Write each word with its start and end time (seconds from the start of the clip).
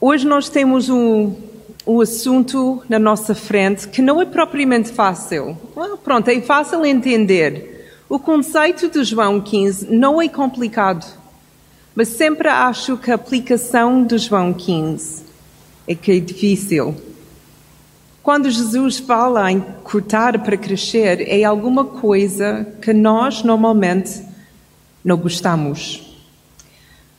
Hoje 0.00 0.24
nós 0.24 0.48
temos 0.48 0.88
um, 0.88 1.34
um 1.84 2.00
assunto 2.00 2.80
na 2.88 3.00
nossa 3.00 3.34
frente 3.34 3.88
que 3.88 4.00
não 4.00 4.22
é 4.22 4.24
propriamente 4.24 4.92
fácil. 4.92 5.58
Well, 5.76 5.98
pronto, 5.98 6.28
é 6.28 6.40
fácil 6.40 6.86
entender. 6.86 7.96
O 8.08 8.16
conceito 8.16 8.88
de 8.88 9.02
João 9.02 9.40
15 9.40 9.90
não 9.90 10.22
é 10.22 10.28
complicado, 10.28 11.04
mas 11.96 12.06
sempre 12.06 12.46
acho 12.46 12.96
que 12.96 13.10
a 13.10 13.16
aplicação 13.16 14.04
de 14.04 14.18
João 14.18 14.54
15 14.54 15.24
é 15.88 15.96
que 15.96 16.12
é 16.12 16.20
difícil. 16.20 16.94
Quando 18.22 18.48
Jesus 18.48 19.00
fala 19.00 19.50
em 19.50 19.60
cortar 19.82 20.38
para 20.44 20.56
crescer, 20.56 21.22
é 21.28 21.42
alguma 21.42 21.84
coisa 21.84 22.64
que 22.80 22.92
nós 22.92 23.42
normalmente 23.42 24.22
não 25.04 25.16
gostamos. 25.16 26.07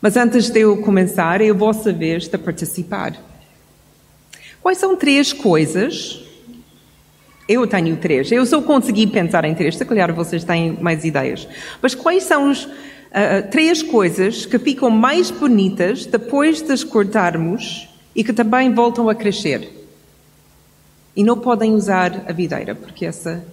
Mas 0.02 0.16
antes 0.16 0.50
de 0.50 0.62
eu 0.62 0.78
começar, 0.78 1.42
é 1.42 1.50
a 1.50 1.54
vossa 1.54 1.92
vez 1.92 2.28
de 2.28 2.38
participar. 2.38 3.16
Quais 4.62 4.78
são 4.78 4.96
três 4.96 5.34
coisas? 5.34 6.24
Eu 7.48 7.68
tenho 7.68 7.98
três. 7.98 8.32
Eu 8.32 8.46
só 8.46 8.62
consegui 8.62 9.08
pensar 9.08 9.44
em 9.44 9.56
três. 9.56 9.76
Se 9.76 9.84
calhar 9.84 10.14
vocês 10.14 10.44
têm 10.44 10.74
mais 10.74 11.04
ideias. 11.04 11.48
Mas 11.82 11.96
quais 11.96 12.24
são 12.24 12.50
as 12.50 12.64
uh, 12.64 13.50
três 13.52 13.84
coisas 13.84 14.46
que 14.46 14.58
ficam 14.58 14.90
mais 14.90 15.32
bonitas 15.32 16.06
depois 16.06 16.62
de 16.62 16.72
as 16.72 16.84
cortarmos 16.84 17.90
e 18.16 18.24
que 18.24 18.32
também 18.32 18.74
voltam 18.74 19.10
a 19.10 19.16
crescer? 19.16 19.68
E 21.16 21.24
não 21.24 21.38
podem 21.38 21.74
usar 21.74 22.24
a 22.26 22.32
videira, 22.32 22.74
porque 22.74 23.06
essa 23.06 23.44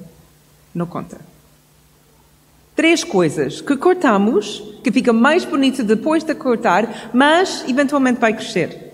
não 0.73 0.87
conta. 0.87 1.19
Três 2.77 3.03
coisas 3.03 3.61
que 3.63 3.77
cortamos, 3.77 4.63
que 4.85 4.93
fica 4.93 5.13
mais 5.13 5.45
bonito 5.45 5.83
depois 5.83 6.23
de 6.23 6.35
cortar, 6.35 7.11
mas 7.13 7.65
eventualmente 7.67 8.21
vai 8.21 8.35
crescer. 8.35 8.93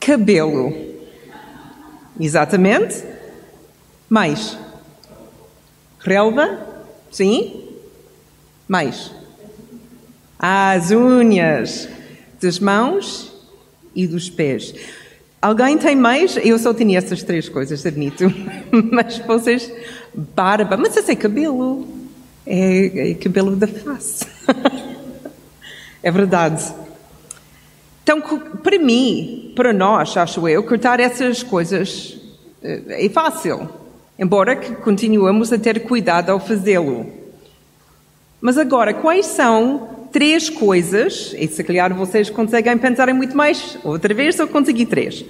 Cabelo. 0.00 0.72
Exatamente. 2.18 3.04
Mais. 4.08 4.58
Relva. 6.00 6.66
Sim. 7.10 7.62
Mais. 8.66 9.12
As 10.38 10.90
unhas 10.90 11.88
das 12.40 12.58
mãos 12.58 13.32
e 13.94 14.06
dos 14.06 14.30
pés. 14.30 14.74
Alguém 15.40 15.78
tem 15.78 15.94
mais? 15.94 16.36
Eu 16.36 16.58
só 16.58 16.74
tinha 16.74 16.98
essas 16.98 17.22
três 17.22 17.48
coisas, 17.48 17.84
admito. 17.86 18.24
mas 18.90 19.18
vocês, 19.18 19.70
barba, 20.34 20.76
mas 20.76 20.96
esse 20.96 21.12
é 21.12 21.16
cabelo. 21.16 21.86
É, 22.46 23.10
é 23.10 23.14
cabelo 23.14 23.54
da 23.54 23.66
face. 23.66 24.26
é 26.02 26.10
verdade. 26.10 26.72
Então, 28.02 28.20
para 28.62 28.78
mim, 28.78 29.52
para 29.54 29.72
nós, 29.72 30.16
acho 30.16 30.48
eu, 30.48 30.62
cortar 30.64 30.98
essas 30.98 31.42
coisas 31.42 32.18
eh, 32.62 33.04
é 33.04 33.08
fácil. 33.10 33.68
Embora 34.18 34.56
que 34.56 34.74
continuamos 34.76 35.52
a 35.52 35.58
ter 35.58 35.84
cuidado 35.84 36.30
ao 36.30 36.40
fazê-lo. 36.40 37.06
Mas 38.40 38.56
agora, 38.56 38.94
quais 38.94 39.26
são 39.26 40.08
três 40.10 40.48
coisas, 40.48 41.34
e 41.38 41.46
se 41.46 41.62
calhar 41.62 41.94
vocês 41.94 42.30
conseguem 42.30 42.76
pensar 42.78 43.08
em 43.08 43.12
muito 43.12 43.36
mais, 43.36 43.78
outra 43.84 44.14
vez 44.14 44.36
só 44.36 44.46
consegui 44.46 44.86
três. 44.86 45.24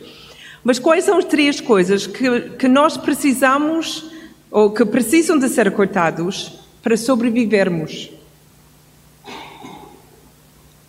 Mas 0.62 0.78
quais 0.78 1.04
são 1.04 1.18
as 1.18 1.24
três 1.24 1.60
coisas 1.60 2.06
que, 2.06 2.40
que 2.50 2.68
nós 2.68 2.96
precisamos 2.96 4.17
ou 4.50 4.70
que 4.70 4.84
precisam 4.84 5.38
de 5.38 5.48
ser 5.48 5.70
cortados 5.72 6.58
para 6.82 6.96
sobrevivermos? 6.96 8.10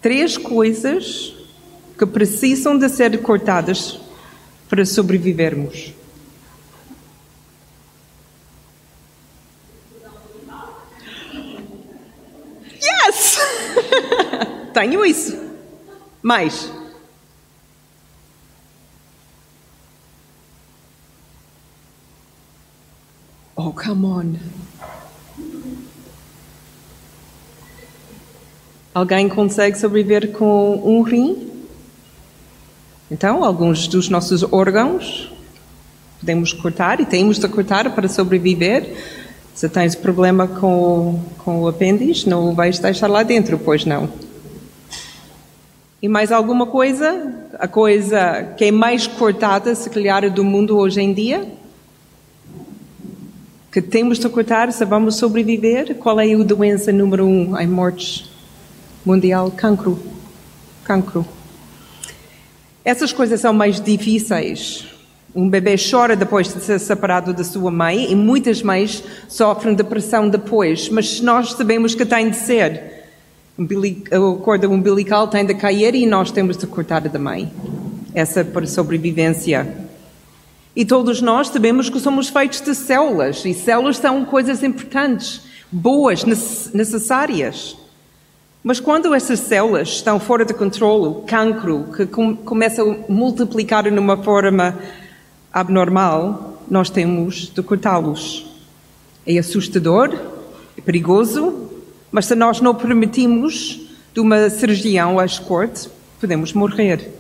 Três 0.02 0.38
coisas 0.38 1.34
que 1.98 2.06
precisam 2.06 2.78
de 2.78 2.88
ser 2.88 3.22
cortadas 3.22 4.00
para 4.70 4.86
sobrevivermos. 4.86 5.94
Tenho 14.74 15.06
isso. 15.06 15.38
Mais. 16.22 16.72
Oh, 23.62 23.74
come 23.74 24.06
on. 24.06 24.36
Alguém 28.94 29.28
consegue 29.28 29.78
sobreviver 29.78 30.32
com 30.32 30.82
um 30.82 31.02
rim? 31.02 31.52
Então, 33.12 33.44
alguns 33.44 33.86
dos 33.86 34.08
nossos 34.08 34.44
órgãos 34.54 35.30
podemos 36.22 36.54
cortar 36.54 37.02
e 37.02 37.06
temos 37.06 37.38
de 37.38 37.50
cortar 37.50 37.94
para 37.94 38.08
sobreviver. 38.08 38.96
Se 39.54 39.68
tens 39.68 39.94
problema 39.94 40.48
com, 40.48 41.20
com 41.40 41.64
o 41.64 41.68
apêndice, 41.68 42.30
não 42.30 42.52
o 42.52 42.56
vais 42.56 42.80
deixar 42.80 43.08
lá 43.08 43.24
dentro, 43.24 43.60
pois 43.60 43.84
não. 43.84 44.10
E 46.02 46.08
mais 46.08 46.32
alguma 46.32 46.66
coisa? 46.66 47.36
A 47.60 47.68
coisa 47.68 48.54
que 48.56 48.64
é 48.64 48.72
mais 48.72 49.06
cortada, 49.06 49.76
se 49.76 49.90
calhar, 49.90 50.34
do 50.34 50.46
mundo 50.46 50.78
hoje 50.78 51.02
em 51.02 51.14
dia? 51.14 51.59
Que 53.72 53.82
temos 53.82 54.18
de 54.18 54.28
cortar 54.30 54.72
se 54.72 54.84
vamos 54.84 55.16
sobreviver? 55.16 55.96
Qual 55.96 56.20
é 56.20 56.34
a 56.34 56.38
doença 56.44 56.92
número 56.92 57.26
um 57.26 57.58
em 57.60 57.68
mortes 57.68 58.30
mundial? 59.06 59.52
Cancro. 59.52 60.00
Cancro. 60.84 61.26
Essas 62.84 63.14
coisas 63.14 63.40
são 63.42 63.54
mais 63.54 63.80
difíceis. 63.80 64.88
Um 65.36 65.48
bebê 65.48 65.76
chora 65.78 66.16
depois 66.16 66.52
de 66.52 66.60
ser 66.62 66.80
separado 66.80 67.32
da 67.34 67.44
sua 67.44 67.70
mãe 67.70 68.12
e 68.12 68.16
muitas 68.16 68.64
mães 68.64 69.04
sofrem 69.28 69.76
depressão 69.76 70.28
depois, 70.28 70.90
mas 70.90 71.22
nós 71.22 71.52
sabemos 71.54 71.94
que 71.94 72.06
tem 72.06 72.32
de 72.32 72.38
ser 72.38 73.00
a 73.60 74.42
corda 74.42 74.70
umbilical 74.70 75.28
tem 75.28 75.46
de 75.46 75.54
cair 75.54 75.94
e 75.94 76.06
nós 76.06 76.32
temos 76.32 76.56
de 76.56 76.66
cortar 76.66 77.02
da 77.02 77.20
mãe. 77.20 77.52
Essa 78.16 78.40
é 78.40 78.44
para 78.44 78.66
sobrevivência. 78.66 79.89
E 80.80 80.86
todos 80.86 81.22
nós 81.22 81.50
sabemos 81.50 81.90
que 81.90 82.00
somos 82.00 82.30
feitos 82.30 82.62
de 82.62 82.74
células 82.74 83.44
e 83.44 83.54
células 83.54 83.98
são 83.98 84.24
coisas 84.24 84.64
importantes, 84.64 85.42
boas, 85.70 86.24
necessárias. 86.24 87.76
Mas 88.64 88.80
quando 88.80 89.14
essas 89.14 89.42
células 89.42 89.90
estão 89.90 90.22
fora 90.22 90.46
de 90.46 90.54
controle, 90.54 91.26
cancro, 91.28 91.88
que 91.94 92.06
começa 92.06 92.82
a 92.82 93.12
multiplicar 93.12 93.92
numa 93.92 94.16
forma 94.24 94.80
abnormal, 95.52 96.64
nós 96.72 96.90
temos 96.90 97.52
de 97.54 97.62
cortá-los. 97.62 98.50
É 99.28 99.38
assustador, 99.38 100.18
é 100.78 100.82
perigoso, 100.82 101.72
mas 102.10 102.26
se 102.26 102.36
nós 102.36 102.62
não 102.62 102.74
permitimos 102.74 103.82
de 104.14 104.22
uma 104.22 104.50
cirurgião 104.50 105.20
às 105.20 105.38
cortes, 105.40 105.90
podemos 106.22 106.54
morrer. 106.54 107.20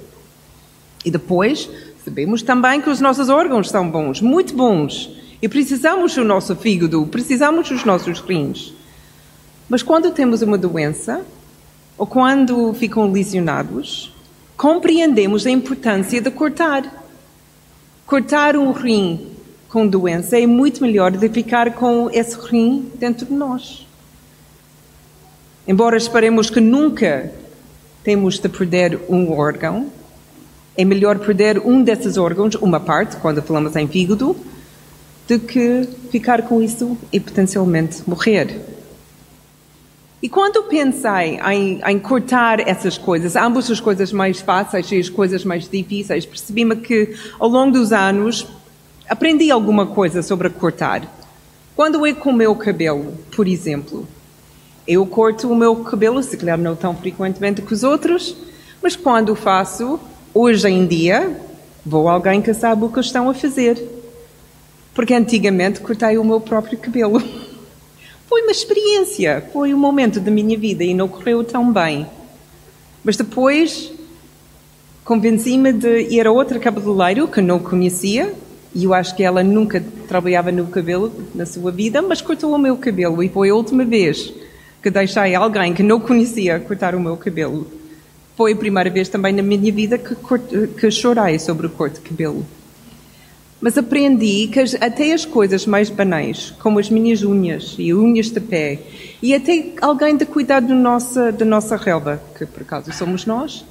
E 1.03 1.11
depois, 1.11 1.69
sabemos 2.03 2.41
também 2.41 2.81
que 2.81 2.89
os 2.89 2.99
nossos 2.99 3.29
órgãos 3.29 3.69
são 3.69 3.89
bons, 3.89 4.21
muito 4.21 4.53
bons, 4.53 5.09
e 5.41 5.47
precisamos 5.47 6.15
do 6.15 6.23
nosso 6.23 6.55
fígado, 6.55 7.05
precisamos 7.07 7.69
dos 7.69 7.83
nossos 7.85 8.19
rins. 8.19 8.73
Mas 9.69 9.83
quando 9.83 10.11
temos 10.11 10.41
uma 10.41 10.57
doença, 10.57 11.21
ou 11.97 12.07
quando 12.07 12.73
ficam 12.73 13.11
lesionados, 13.11 14.13
compreendemos 14.57 15.45
a 15.45 15.51
importância 15.51 16.19
de 16.19 16.31
cortar. 16.31 17.05
Cortar 18.05 18.57
um 18.57 18.71
rim 18.71 19.27
com 19.69 19.85
doença 19.85 20.39
é 20.39 20.47
muito 20.47 20.81
melhor 20.81 21.11
do 21.11 21.19
que 21.19 21.29
ficar 21.29 21.73
com 21.73 22.09
esse 22.11 22.35
rim 22.39 22.91
dentro 22.95 23.25
de 23.25 23.33
nós. 23.33 23.87
Embora 25.67 25.95
esperemos 25.95 26.49
que 26.49 26.59
nunca 26.59 27.31
temos 28.03 28.39
de 28.39 28.49
perder 28.49 28.99
um 29.07 29.31
órgão, 29.31 29.91
é 30.79 30.85
melhor 30.85 31.19
perder 31.19 31.59
um 31.59 31.83
desses 31.83 32.15
órgãos, 32.15 32.55
uma 32.55 32.79
parte, 32.79 33.17
quando 33.17 33.41
falamos 33.41 33.75
em 33.75 33.85
fígado, 33.85 34.33
do 35.27 35.37
que 35.37 35.85
ficar 36.09 36.43
com 36.43 36.61
isso 36.61 36.97
e 37.11 37.19
potencialmente 37.19 38.01
morrer. 38.07 38.61
E 40.23 40.29
quando 40.29 40.63
pensei 40.63 41.37
em, 41.51 41.81
em, 41.85 41.99
cortar 41.99 42.61
essas 42.61 42.97
coisas, 42.97 43.35
ambas 43.35 43.69
as 43.69 43.81
coisas 43.81 44.13
mais 44.13 44.39
fáceis 44.39 44.89
e 44.89 44.97
as 44.97 45.09
coisas 45.09 45.43
mais 45.43 45.67
difíceis, 45.67 46.25
percebi-me 46.25 46.77
que 46.77 47.13
ao 47.37 47.49
longo 47.49 47.73
dos 47.73 47.91
anos 47.91 48.47
aprendi 49.09 49.51
alguma 49.51 49.85
coisa 49.85 50.23
sobre 50.23 50.49
cortar. 50.49 51.13
Quando 51.75 52.07
eu 52.07 52.15
com 52.15 52.29
o 52.29 52.33
meu 52.33 52.55
cabelo, 52.55 53.15
por 53.35 53.49
exemplo, 53.49 54.07
eu 54.87 55.05
corto 55.05 55.51
o 55.51 55.55
meu 55.55 55.75
cabelo, 55.83 56.23
se 56.23 56.37
calhar 56.37 56.57
não 56.57 56.73
tão 56.73 56.95
frequentemente 56.95 57.61
que 57.61 57.73
os 57.73 57.83
outros, 57.83 58.33
mas 58.81 58.95
quando 58.95 59.35
faço, 59.35 59.99
hoje 60.33 60.67
em 60.67 60.85
dia, 60.85 61.35
vou 61.85 62.07
alguém 62.07 62.41
que 62.41 62.53
sabe 62.53 62.85
o 62.85 62.89
que 62.89 62.99
estão 62.99 63.29
a 63.29 63.33
fazer. 63.33 63.81
Porque 64.93 65.13
antigamente 65.13 65.79
cortei 65.79 66.17
o 66.17 66.23
meu 66.23 66.41
próprio 66.41 66.77
cabelo. 66.77 67.21
Foi 68.27 68.43
uma 68.43 68.51
experiência, 68.51 69.43
foi 69.51 69.73
um 69.73 69.77
momento 69.79 70.19
da 70.19 70.29
minha 70.29 70.55
vida 70.55 70.83
e 70.83 70.93
não 70.93 71.07
correu 71.07 71.43
tão 71.43 71.73
bem. 71.73 72.05
Mas 73.03 73.17
depois 73.17 73.91
Convenci-me 75.09 75.73
de 75.73 76.01
ir 76.01 76.27
a 76.27 76.31
outra 76.31 76.59
cabeleireiro 76.59 77.27
que 77.27 77.41
não 77.41 77.57
conhecia, 77.57 78.31
e 78.75 78.83
eu 78.83 78.93
acho 78.93 79.15
que 79.15 79.23
ela 79.23 79.41
nunca 79.41 79.83
trabalhava 80.07 80.51
no 80.51 80.67
cabelo 80.67 81.11
na 81.33 81.47
sua 81.47 81.71
vida, 81.71 81.99
mas 81.99 82.21
cortou 82.21 82.53
o 82.53 82.59
meu 82.59 82.77
cabelo, 82.77 83.23
e 83.23 83.27
foi 83.27 83.49
a 83.49 83.55
última 83.55 83.83
vez 83.83 84.31
que 84.83 84.91
deixei 84.91 85.33
alguém 85.33 85.73
que 85.73 85.81
não 85.81 85.99
conhecia 85.99 86.59
cortar 86.59 86.93
o 86.93 86.99
meu 86.99 87.17
cabelo. 87.17 87.65
Foi 88.39 88.53
a 88.53 88.55
primeira 88.55 88.89
vez 88.89 89.09
também 89.09 89.33
na 89.33 89.41
minha 89.43 89.69
vida 89.69 89.97
que, 89.97 90.15
que 90.79 90.89
chorei 90.89 91.37
sobre 91.37 91.67
o 91.67 91.69
corte 91.69 91.95
de 91.95 92.07
cabelo. 92.09 92.45
Mas 93.59 93.77
aprendi 93.77 94.47
que 94.47 94.61
até 94.79 95.11
as 95.11 95.25
coisas 95.25 95.65
mais 95.65 95.89
banais, 95.89 96.55
como 96.57 96.79
as 96.79 96.89
minhas 96.89 97.21
unhas 97.21 97.75
e 97.77 97.93
unhas 97.93 98.31
de 98.31 98.39
pé, 98.39 98.79
e 99.21 99.35
até 99.35 99.73
alguém 99.81 100.15
de 100.15 100.25
cuidar 100.25 100.61
do 100.61 100.73
nossa, 100.73 101.33
da 101.33 101.43
nossa 101.43 101.75
relva, 101.75 102.23
que 102.37 102.45
por 102.45 102.61
acaso 102.61 102.93
somos 102.93 103.25
nós, 103.25 103.65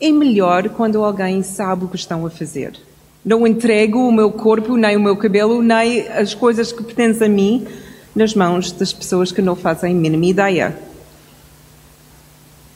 é 0.00 0.10
melhor 0.10 0.70
quando 0.70 1.04
alguém 1.04 1.42
sabe 1.42 1.84
o 1.84 1.88
que 1.88 1.96
estão 1.96 2.24
a 2.24 2.30
fazer. 2.30 2.80
Não 3.22 3.46
entrego 3.46 3.98
o 3.98 4.10
meu 4.10 4.32
corpo, 4.32 4.74
nem 4.74 4.96
o 4.96 5.00
meu 5.00 5.18
cabelo, 5.18 5.60
nem 5.60 6.08
as 6.08 6.32
coisas 6.32 6.72
que 6.72 6.82
pertencem 6.82 7.26
a 7.26 7.30
mim 7.30 7.66
nas 8.14 8.34
mãos 8.34 8.72
das 8.72 8.90
pessoas 8.90 9.30
que 9.30 9.42
não 9.42 9.54
fazem 9.54 9.92
a 9.92 9.94
mínima 9.94 10.24
ideia. 10.24 10.78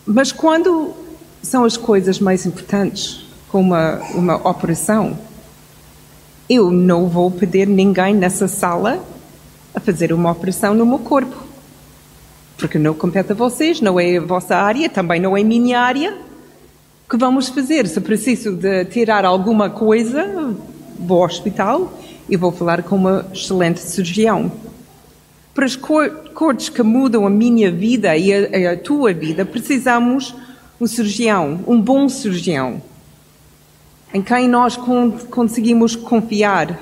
Mas 0.04 0.30
quando 0.30 1.00
são 1.42 1.64
as 1.64 1.76
coisas 1.76 2.20
mais 2.20 2.46
importantes, 2.46 3.26
como 3.48 3.74
uma, 3.74 4.00
uma 4.14 4.48
operação, 4.48 5.18
eu 6.48 6.70
não 6.70 7.08
vou 7.08 7.30
pedir 7.30 7.66
ninguém 7.66 8.14
nessa 8.14 8.46
sala 8.46 9.02
a 9.74 9.80
fazer 9.80 10.12
uma 10.12 10.30
operação 10.30 10.74
no 10.74 10.86
meu 10.86 10.98
corpo. 10.98 11.36
Porque 12.56 12.78
não 12.78 12.94
compete 12.94 13.32
a 13.32 13.34
vocês, 13.34 13.80
não 13.80 13.98
é 13.98 14.18
a 14.18 14.20
vossa 14.20 14.56
área, 14.56 14.88
também 14.88 15.20
não 15.20 15.36
é 15.36 15.42
minha 15.42 15.80
área. 15.80 16.16
Que 17.08 17.16
vamos 17.16 17.48
fazer? 17.48 17.86
Se 17.88 18.00
preciso 18.00 18.52
de 18.52 18.84
tirar 18.86 19.24
alguma 19.24 19.68
coisa, 19.68 20.54
vou 20.98 21.18
ao 21.18 21.26
hospital 21.26 21.92
e 22.28 22.36
vou 22.36 22.52
falar 22.52 22.82
com 22.82 22.96
uma 22.96 23.26
excelente 23.32 23.80
cirurgião. 23.80 24.52
Para 25.54 25.66
as 25.66 25.76
cortes 25.76 26.68
que 26.68 26.82
mudam 26.82 27.26
a 27.26 27.30
minha 27.30 27.70
vida 27.70 28.16
e 28.16 28.32
a, 28.32 28.72
a 28.72 28.76
tua 28.76 29.12
vida, 29.12 29.44
precisamos 29.44 30.34
um 30.82 30.86
cirurgião, 30.88 31.60
um 31.64 31.80
bom 31.80 32.08
cirurgião 32.08 32.82
em 34.12 34.20
quem 34.20 34.48
nós 34.48 34.76
conseguimos 35.30 35.94
confiar, 35.94 36.76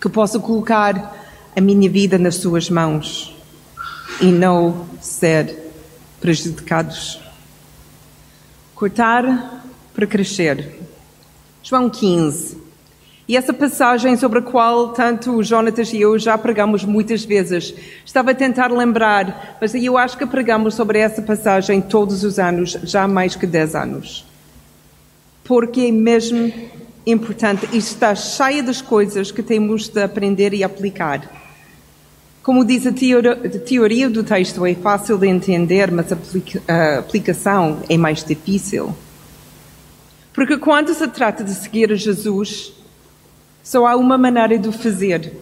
que 0.00 0.08
posso 0.08 0.40
colocar 0.40 1.14
a 1.54 1.60
minha 1.60 1.90
vida 1.90 2.16
nas 2.16 2.36
suas 2.36 2.70
mãos 2.70 3.36
e 4.22 4.32
não 4.32 4.86
ser 5.02 5.70
prejudicados. 6.18 7.20
Cortar 8.74 9.62
para 9.92 10.06
crescer. 10.06 10.80
João 11.62 11.90
15. 11.90 12.56
E 13.28 13.36
essa 13.36 13.52
passagem 13.52 14.16
sobre 14.16 14.40
a 14.40 14.42
qual 14.42 14.88
tanto 14.88 15.36
o 15.36 15.42
Jonatas 15.42 15.92
e 15.92 16.00
eu 16.00 16.18
já 16.18 16.36
pregamos 16.36 16.84
muitas 16.84 17.24
vezes. 17.24 17.74
Estava 18.04 18.32
a 18.32 18.34
tentar 18.34 18.70
lembrar, 18.70 19.56
mas 19.60 19.74
eu 19.74 19.96
acho 19.96 20.18
que 20.18 20.26
pregamos 20.26 20.74
sobre 20.74 20.98
essa 20.98 21.22
passagem 21.22 21.80
todos 21.80 22.24
os 22.24 22.38
anos, 22.38 22.76
já 22.82 23.04
há 23.04 23.08
mais 23.08 23.36
que 23.36 23.46
10 23.46 23.74
anos 23.74 24.32
porque 25.44 25.82
é 25.82 25.92
mesmo 25.92 26.52
importante 27.06 27.68
e 27.72 27.78
está 27.78 28.14
cheia 28.14 28.62
das 28.62 28.80
coisas 28.80 29.30
que 29.30 29.42
temos 29.42 29.88
de 29.88 30.02
aprender 30.02 30.54
e 30.54 30.62
aplicar. 30.62 31.30
Como 32.42 32.64
diz 32.64 32.86
a 32.86 32.92
teoria 32.92 34.10
do 34.10 34.24
texto, 34.24 34.64
é 34.66 34.74
fácil 34.74 35.16
de 35.18 35.28
entender, 35.28 35.90
mas 35.90 36.06
a 36.10 36.98
aplicação 36.98 37.82
é 37.88 37.96
mais 37.96 38.24
difícil. 38.24 38.94
Porque 40.32 40.56
quando 40.56 40.92
se 40.94 41.06
trata 41.08 41.44
de 41.44 41.54
seguir 41.54 41.92
a 41.92 41.94
Jesus, 41.94 42.72
só 43.62 43.86
há 43.86 43.96
uma 43.96 44.18
maneira 44.18 44.58
de 44.58 44.68
o 44.68 44.72
fazer, 44.72 45.32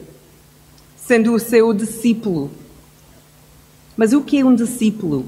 sendo 0.97 1.35
o 1.35 1.39
seu 1.39 1.73
discípulo. 1.73 2.51
Mas 3.97 4.13
o 4.13 4.21
que 4.21 4.41
é 4.41 4.45
um 4.45 4.55
discípulo? 4.55 5.27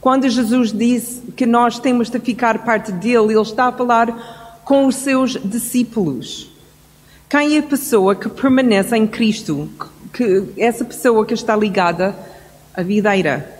Quando 0.00 0.28
Jesus 0.28 0.72
disse 0.72 1.22
que 1.36 1.46
nós 1.46 1.78
temos 1.78 2.10
de 2.10 2.18
ficar 2.18 2.64
parte 2.64 2.92
dele, 2.92 3.32
ele 3.32 3.40
está 3.40 3.66
a 3.66 3.72
falar 3.72 4.60
com 4.64 4.86
os 4.86 4.96
seus 4.96 5.32
discípulos. 5.42 6.50
Quem 7.28 7.56
é 7.56 7.60
a 7.60 7.62
pessoa 7.62 8.14
que 8.14 8.28
permanece 8.28 8.96
em 8.96 9.06
Cristo? 9.06 9.68
Que 10.12 10.44
essa 10.56 10.84
pessoa 10.84 11.24
que 11.24 11.34
está 11.34 11.56
ligada 11.56 12.14
à 12.74 12.82
videira. 12.82 13.50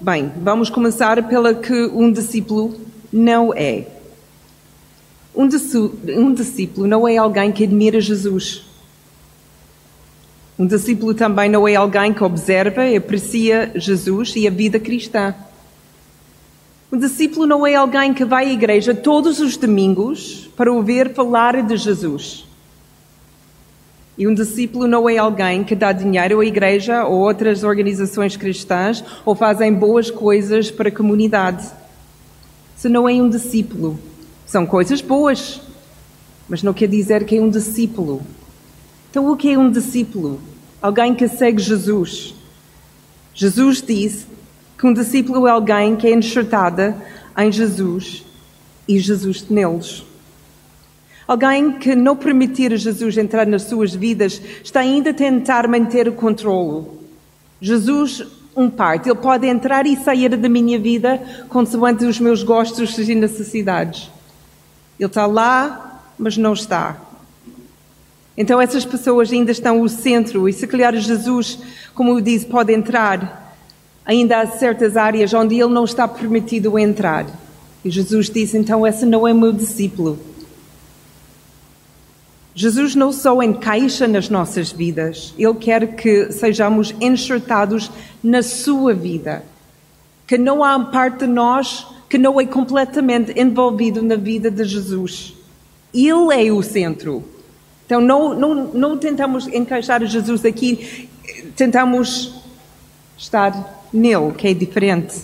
Bem, 0.00 0.32
vamos 0.36 0.70
começar 0.70 1.26
pela 1.28 1.54
que 1.54 1.86
um 1.86 2.12
discípulo 2.12 2.78
não 3.12 3.52
é. 3.54 3.95
Um 5.36 5.46
discípulo 6.32 6.86
não 6.86 7.06
é 7.06 7.18
alguém 7.18 7.52
que 7.52 7.64
admira 7.64 8.00
Jesus. 8.00 8.64
Um 10.58 10.66
discípulo 10.66 11.12
também 11.12 11.50
não 11.50 11.68
é 11.68 11.74
alguém 11.74 12.14
que 12.14 12.24
observa 12.24 12.86
e 12.86 12.96
aprecia 12.96 13.70
Jesus 13.74 14.34
e 14.34 14.48
a 14.48 14.50
vida 14.50 14.80
cristã. 14.80 15.34
Um 16.90 16.98
discípulo 16.98 17.46
não 17.46 17.66
é 17.66 17.74
alguém 17.74 18.14
que 18.14 18.24
vai 18.24 18.46
à 18.46 18.52
igreja 18.52 18.94
todos 18.94 19.38
os 19.38 19.58
domingos 19.58 20.48
para 20.56 20.72
ouvir 20.72 21.12
falar 21.12 21.62
de 21.62 21.76
Jesus. 21.76 22.46
E 24.16 24.26
um 24.26 24.32
discípulo 24.32 24.86
não 24.88 25.06
é 25.06 25.18
alguém 25.18 25.62
que 25.62 25.74
dá 25.74 25.92
dinheiro 25.92 26.40
à 26.40 26.46
igreja 26.46 27.04
ou 27.04 27.18
outras 27.18 27.62
organizações 27.62 28.34
cristãs 28.34 29.04
ou 29.26 29.34
fazem 29.34 29.70
boas 29.74 30.10
coisas 30.10 30.70
para 30.70 30.88
a 30.88 30.92
comunidade. 30.92 31.68
Se 32.74 32.88
não 32.88 33.06
é 33.06 33.12
um 33.12 33.28
discípulo, 33.28 33.98
são 34.46 34.64
coisas 34.64 35.00
boas, 35.00 35.60
mas 36.48 36.62
não 36.62 36.72
quer 36.72 36.86
dizer 36.88 37.24
que 37.26 37.36
é 37.36 37.42
um 37.42 37.50
discípulo. 37.50 38.22
Então, 39.10 39.30
o 39.30 39.36
que 39.36 39.50
é 39.50 39.58
um 39.58 39.70
discípulo? 39.70 40.40
Alguém 40.80 41.14
que 41.14 41.26
segue 41.26 41.60
Jesus. 41.60 42.34
Jesus 43.34 43.82
diz 43.82 44.26
que 44.78 44.86
um 44.86 44.92
discípulo 44.92 45.46
é 45.46 45.50
alguém 45.50 45.96
que 45.96 46.06
é 46.06 46.14
enxertada 46.14 46.96
em 47.36 47.50
Jesus 47.50 48.24
e 48.86 48.98
Jesus 48.98 49.48
neles. 49.50 50.04
Alguém 51.26 51.72
que 51.72 51.94
não 51.96 52.14
permitir 52.14 52.72
a 52.72 52.76
Jesus 52.76 53.18
entrar 53.18 53.46
nas 53.46 53.62
suas 53.62 53.92
vidas 53.92 54.40
está 54.62 54.80
ainda 54.80 55.10
a 55.10 55.14
tentar 55.14 55.66
manter 55.66 56.08
o 56.08 56.12
controle. 56.12 56.86
Jesus, 57.60 58.24
um 58.54 58.70
parte, 58.70 59.08
ele 59.08 59.18
pode 59.18 59.46
entrar 59.46 59.86
e 59.86 59.96
sair 59.96 60.36
da 60.36 60.48
minha 60.48 60.78
vida 60.78 61.20
consoante 61.48 62.04
os 62.04 62.20
meus 62.20 62.44
gostos 62.44 62.96
e 62.96 63.14
necessidades. 63.14 64.10
Ele 64.98 65.06
está 65.06 65.26
lá, 65.26 66.02
mas 66.18 66.36
não 66.36 66.52
está. 66.52 66.96
Então 68.36 68.60
essas 68.60 68.84
pessoas 68.84 69.32
ainda 69.32 69.50
estão 69.50 69.78
no 69.78 69.88
centro 69.88 70.48
e 70.48 70.52
se 70.52 70.66
calhar 70.66 70.94
Jesus, 70.96 71.58
como 71.94 72.20
disse, 72.20 72.46
pode 72.46 72.72
entrar. 72.72 73.54
Ainda 74.04 74.40
há 74.40 74.46
certas 74.46 74.96
áreas 74.96 75.32
onde 75.32 75.54
ele 75.54 75.72
não 75.72 75.84
está 75.84 76.06
permitido 76.06 76.78
entrar. 76.78 77.26
E 77.84 77.90
Jesus 77.90 78.28
disse, 78.28 78.56
então 78.58 78.86
esse 78.86 79.06
não 79.06 79.26
é 79.26 79.32
meu 79.32 79.52
discípulo. 79.52 80.18
Jesus 82.58 82.94
não 82.94 83.12
só 83.12 83.42
encaixa 83.42 84.08
nas 84.08 84.30
nossas 84.30 84.72
vidas, 84.72 85.34
Ele 85.36 85.54
quer 85.56 85.94
que 85.94 86.32
sejamos 86.32 86.94
enxertados 87.02 87.90
na 88.24 88.42
sua 88.42 88.94
vida. 88.94 89.44
Que 90.26 90.38
não 90.38 90.64
há 90.64 90.80
parte 90.80 91.18
de 91.18 91.26
nós 91.26 91.86
que 92.08 92.18
não 92.18 92.40
é 92.40 92.46
completamente 92.46 93.38
envolvido 93.38 94.02
na 94.02 94.16
vida 94.16 94.50
de 94.50 94.64
Jesus. 94.64 95.34
Ele 95.92 96.34
é 96.34 96.52
o 96.52 96.62
centro. 96.62 97.24
Então, 97.84 98.00
não, 98.00 98.34
não, 98.34 98.54
não 98.72 98.98
tentamos 98.98 99.46
encaixar 99.46 100.04
Jesus 100.04 100.44
aqui, 100.44 101.08
tentamos 101.56 102.34
estar 103.16 103.84
nele, 103.92 104.32
que 104.32 104.48
é 104.48 104.54
diferente. 104.54 105.22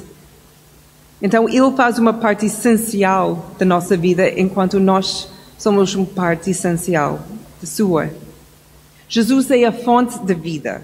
Então, 1.20 1.48
ele 1.48 1.70
faz 1.76 1.98
uma 1.98 2.12
parte 2.12 2.46
essencial 2.46 3.52
da 3.58 3.64
nossa 3.64 3.96
vida, 3.96 4.28
enquanto 4.38 4.80
nós 4.80 5.28
somos 5.58 5.94
uma 5.94 6.06
parte 6.06 6.50
essencial 6.50 7.20
da 7.60 7.66
sua. 7.66 8.10
Jesus 9.08 9.50
é 9.50 9.64
a 9.64 9.72
fonte 9.72 10.18
da 10.20 10.34
vida. 10.34 10.82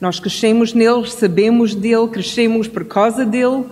Nós 0.00 0.18
crescemos 0.18 0.72
nele, 0.72 1.08
sabemos 1.10 1.74
dele, 1.74 2.08
crescemos 2.08 2.68
por 2.68 2.84
causa 2.84 3.24
dele, 3.24 3.64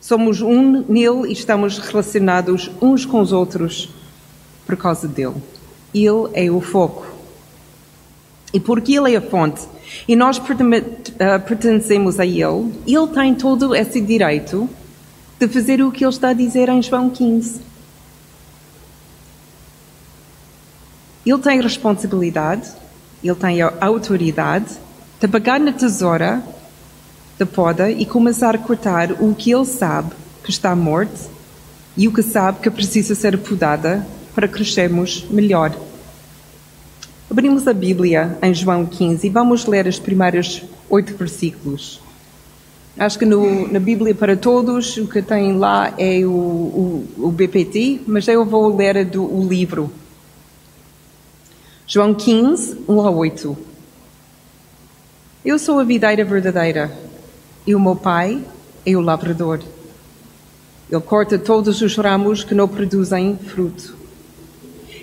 somos 0.00 0.40
um 0.40 0.84
nele 0.88 1.28
e 1.28 1.32
estamos 1.32 1.78
relacionados 1.78 2.70
uns 2.80 3.04
com 3.04 3.20
os 3.20 3.32
outros 3.32 3.90
por 4.66 4.76
causa 4.76 5.06
dele. 5.06 5.36
Ele 5.94 6.30
é 6.32 6.50
o 6.50 6.60
foco. 6.60 7.06
E 8.52 8.58
porque 8.58 8.96
Ele 8.96 9.14
é 9.14 9.16
a 9.16 9.20
fonte 9.20 9.60
e 10.08 10.16
nós 10.16 10.40
eh, 11.18 11.38
pertencemos 11.38 12.18
a 12.18 12.26
Ele, 12.26 12.72
Ele 12.86 13.06
tem 13.14 13.34
todo 13.34 13.74
esse 13.74 14.00
direito 14.00 14.68
de 15.38 15.46
fazer 15.46 15.82
o 15.82 15.92
que 15.92 16.04
Ele 16.04 16.12
está 16.12 16.30
a 16.30 16.32
dizer 16.32 16.68
em 16.68 16.82
João 16.82 17.10
15. 17.10 17.60
Ele 21.24 21.38
tem 21.38 21.60
responsabilidade, 21.60 22.70
ele 23.22 23.34
tem 23.34 23.60
a 23.60 23.72
autoridade 23.80 24.78
de 25.20 25.28
pegar 25.28 25.60
na 25.60 25.72
tesoura 25.72 26.42
da 27.40 27.46
poda 27.46 27.90
e 27.90 28.04
começar 28.04 28.54
a 28.54 28.58
cortar 28.58 29.12
o 29.12 29.34
que 29.34 29.50
ele 29.50 29.64
sabe 29.64 30.10
que 30.44 30.50
está 30.50 30.76
morto 30.76 31.30
e 31.96 32.06
o 32.06 32.12
que 32.12 32.22
sabe 32.22 32.60
que 32.60 32.70
precisa 32.70 33.14
ser 33.14 33.38
podada 33.38 34.06
para 34.34 34.46
crescermos 34.46 35.26
melhor. 35.30 35.74
Abrimos 37.30 37.66
a 37.66 37.72
Bíblia 37.72 38.38
em 38.42 38.52
João 38.52 38.84
15 38.84 39.26
e 39.26 39.30
vamos 39.30 39.64
ler 39.64 39.86
os 39.86 39.98
primeiros 39.98 40.64
oito 40.90 41.16
versículos. 41.16 42.00
Acho 42.98 43.18
que 43.18 43.24
no, 43.24 43.72
na 43.72 43.80
Bíblia 43.80 44.14
para 44.14 44.36
Todos 44.36 44.98
o 44.98 45.06
que 45.06 45.22
tem 45.22 45.56
lá 45.56 45.94
é 45.96 46.18
o, 46.26 46.30
o, 46.30 47.08
o 47.16 47.30
BPT, 47.30 48.02
mas 48.06 48.28
eu 48.28 48.44
vou 48.44 48.76
ler 48.76 49.02
do, 49.06 49.24
o 49.24 49.48
livro. 49.48 49.90
João 51.86 52.12
15, 52.12 52.84
1 52.86 53.00
a 53.00 53.10
8. 53.10 53.56
Eu 55.42 55.58
sou 55.58 55.78
a 55.78 55.84
videira 55.84 56.22
verdadeira 56.22 57.09
e 57.66 57.74
o 57.74 57.80
meu 57.80 57.96
pai 57.96 58.42
é 58.84 58.96
o 58.96 59.00
lavrador. 59.00 59.60
Ele 60.90 61.00
corta 61.00 61.38
todos 61.38 61.80
os 61.82 61.96
ramos 61.96 62.42
que 62.42 62.54
não 62.54 62.66
produzem 62.66 63.36
fruto. 63.36 63.94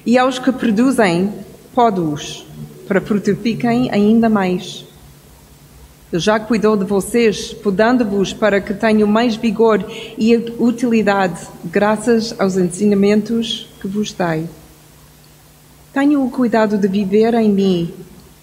E 0.05 0.17
aos 0.17 0.39
que 0.39 0.51
produzem, 0.51 1.33
pode-os, 1.73 2.45
para 2.87 3.01
frutifiquem 3.01 3.89
ainda 3.91 4.29
mais. 4.29 4.85
Ele 6.11 6.21
já 6.21 6.39
cuidou 6.39 6.77
de 6.77 6.85
vocês, 6.85 7.53
podando-vos 7.53 8.31
para 8.33 8.61
que 8.61 8.73
tenham 8.73 9.07
mais 9.07 9.35
vigor 9.35 9.85
e 10.17 10.35
utilidade, 10.57 11.47
graças 11.65 12.33
aos 12.39 12.57
ensinamentos 12.57 13.69
que 13.81 13.87
vos 13.87 14.13
dei. 14.13 14.45
Tenham 15.93 16.25
o 16.25 16.29
cuidado 16.29 16.77
de 16.77 16.87
viver 16.87 17.33
em 17.33 17.49
mim 17.49 17.93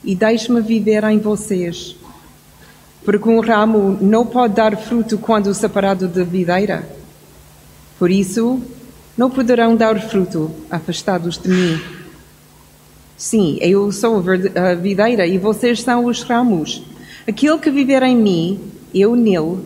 e 0.03 0.15
deixe-me 0.15 0.61
viver 0.61 1.05
em 1.05 1.19
vocês. 1.19 1.97
Porque 3.05 3.29
um 3.29 3.41
ramo 3.41 3.99
não 4.01 4.25
pode 4.25 4.55
dar 4.55 4.77
fruto 4.77 5.19
quando 5.19 5.53
separado 5.55 6.09
da 6.09 6.25
videira. 6.25 6.89
Por 7.99 8.11
isso, 8.11 8.61
não 9.17 9.31
poderão 9.31 9.77
dar 9.77 10.01
fruto 10.09 10.51
afastados 10.71 11.39
de 11.39 11.49
mim. 11.49 11.81
Sim, 13.17 13.59
eu 13.61 13.93
sou 13.93 14.23
a 14.57 14.75
videira 14.75 15.27
e 15.27 15.39
vocês 15.39 15.81
são 15.81 16.07
os 16.07 16.23
ramos. 16.23 16.83
Aquele 17.27 17.59
que 17.59 17.71
viver 17.71 18.03
em 18.03 18.17
mim, 18.17 18.61
eu 18.93 19.15
nele, 19.15 19.59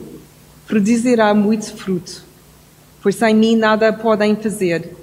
produzirá 0.67 1.33
muito 1.33 1.75
fruto, 1.75 2.23
pois 3.03 3.17
sem 3.17 3.35
mim 3.35 3.57
nada 3.57 3.93
podem 3.93 4.37
fazer. 4.37 4.95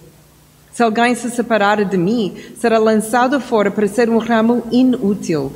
Se 0.71 0.83
alguém 0.83 1.15
se 1.15 1.31
separar 1.31 1.83
de 1.83 1.97
mim, 1.97 2.35
será 2.57 2.77
lançado 2.77 3.39
fora 3.39 3.71
para 3.71 3.87
ser 3.87 4.09
um 4.09 4.17
ramo 4.17 4.63
inútil. 4.71 5.51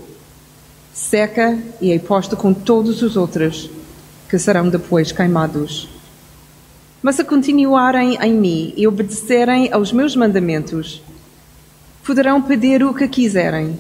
Seca 1.00 1.58
e 1.80 1.94
é 1.94 1.98
posto 1.98 2.36
com 2.36 2.54
todos 2.54 3.02
os 3.02 3.16
outros, 3.16 3.72
que 4.30 4.38
serão 4.38 4.70
depois 4.70 5.14
queimados. 5.14 5.88
Mas 7.02 7.16
se 7.16 7.24
continuarem 7.24 8.16
em 8.22 8.34
mim 8.34 8.74
e 8.76 8.86
obedecerem 8.86 9.72
aos 9.72 9.94
meus 9.94 10.14
mandamentos, 10.14 11.02
poderão 12.04 12.42
pedir 12.42 12.84
o 12.84 12.94
que 12.94 13.08
quiserem, 13.08 13.80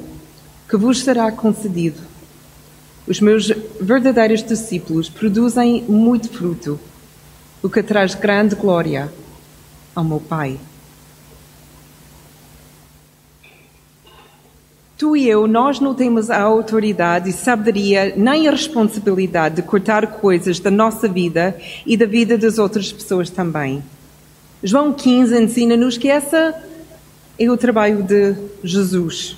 que 0.67 0.77
vos 0.77 1.03
será 1.03 1.29
concedido. 1.29 1.99
Os 3.05 3.19
meus 3.19 3.51
verdadeiros 3.81 4.41
discípulos 4.41 5.09
produzem 5.09 5.83
muito 5.89 6.29
fruto, 6.29 6.79
o 7.61 7.69
que 7.69 7.83
traz 7.83 8.15
grande 8.15 8.55
glória 8.55 9.11
ao 9.93 10.05
meu 10.05 10.21
Pai. 10.21 10.57
Tu 14.99 15.15
e 15.15 15.29
eu, 15.29 15.47
nós 15.47 15.79
não 15.79 15.95
temos 15.95 16.29
a 16.29 16.41
autoridade 16.41 17.29
e 17.29 17.31
sabedoria 17.31 18.13
nem 18.17 18.49
a 18.49 18.51
responsabilidade 18.51 19.55
de 19.55 19.61
cortar 19.61 20.05
coisas 20.05 20.59
da 20.59 20.69
nossa 20.69 21.07
vida 21.07 21.57
e 21.85 21.95
da 21.95 22.05
vida 22.05 22.37
das 22.37 22.57
outras 22.57 22.91
pessoas 22.91 23.29
também. 23.29 23.81
João 24.61 24.91
15 24.91 25.41
ensina-nos 25.41 25.97
que 25.97 26.09
essa 26.09 26.53
é 27.39 27.49
o 27.49 27.55
trabalho 27.55 28.03
de 28.03 28.35
Jesus. 28.61 29.37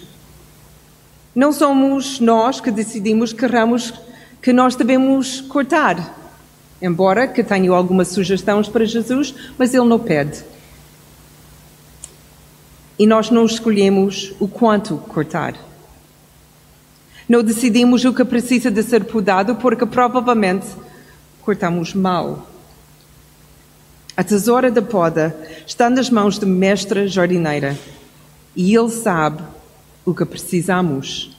Não 1.35 1.53
somos 1.53 2.19
nós 2.19 2.59
que 2.59 2.71
decidimos 2.71 3.31
que 3.31 3.45
ramos 3.45 3.93
que 4.41 4.51
nós 4.51 4.75
devemos 4.75 5.41
cortar. 5.41 6.17
Embora 6.81 7.27
que 7.27 7.43
tenha 7.43 7.71
algumas 7.71 8.07
sugestões 8.07 8.67
para 8.67 8.83
Jesus, 8.83 9.35
mas 9.59 9.75
ele 9.75 9.85
não 9.85 9.99
pede. 9.99 10.43
E 13.01 13.07
nós 13.07 13.31
não 13.31 13.47
escolhemos 13.47 14.31
o 14.39 14.47
quanto 14.47 14.95
cortar. 14.95 15.55
Não 17.27 17.41
decidimos 17.41 18.05
o 18.05 18.13
que 18.13 18.23
precisa 18.23 18.69
de 18.69 18.83
ser 18.83 19.05
podado 19.05 19.55
porque 19.55 19.87
provavelmente 19.87 20.67
cortamos 21.41 21.95
mal. 21.95 22.47
A 24.15 24.23
tesoura 24.23 24.69
da 24.69 24.83
poda 24.83 25.35
está 25.65 25.89
nas 25.89 26.11
mãos 26.11 26.37
do 26.37 26.45
mestre 26.45 27.07
jardineira 27.07 27.75
e 28.55 28.75
ele 28.75 28.91
sabe 28.91 29.41
o 30.05 30.13
que 30.13 30.23
precisamos. 30.23 31.35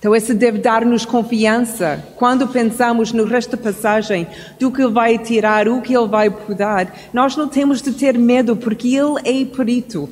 Então, 0.00 0.12
esse 0.12 0.34
deve 0.34 0.58
dar-nos 0.58 1.04
confiança 1.04 2.04
quando 2.16 2.48
pensamos 2.48 3.12
no 3.12 3.22
resto 3.22 3.56
da 3.56 3.62
passagem 3.62 4.26
do 4.58 4.72
que 4.72 4.82
ele 4.82 4.92
vai 4.92 5.18
tirar, 5.18 5.68
o 5.68 5.80
que 5.80 5.96
ele 5.96 6.08
vai 6.08 6.28
podar. 6.28 6.92
Nós 7.12 7.36
não 7.36 7.46
temos 7.46 7.80
de 7.80 7.92
ter 7.92 8.18
medo, 8.18 8.56
porque 8.56 8.88
ele 8.88 9.20
é 9.24 9.44
perito. 9.44 10.10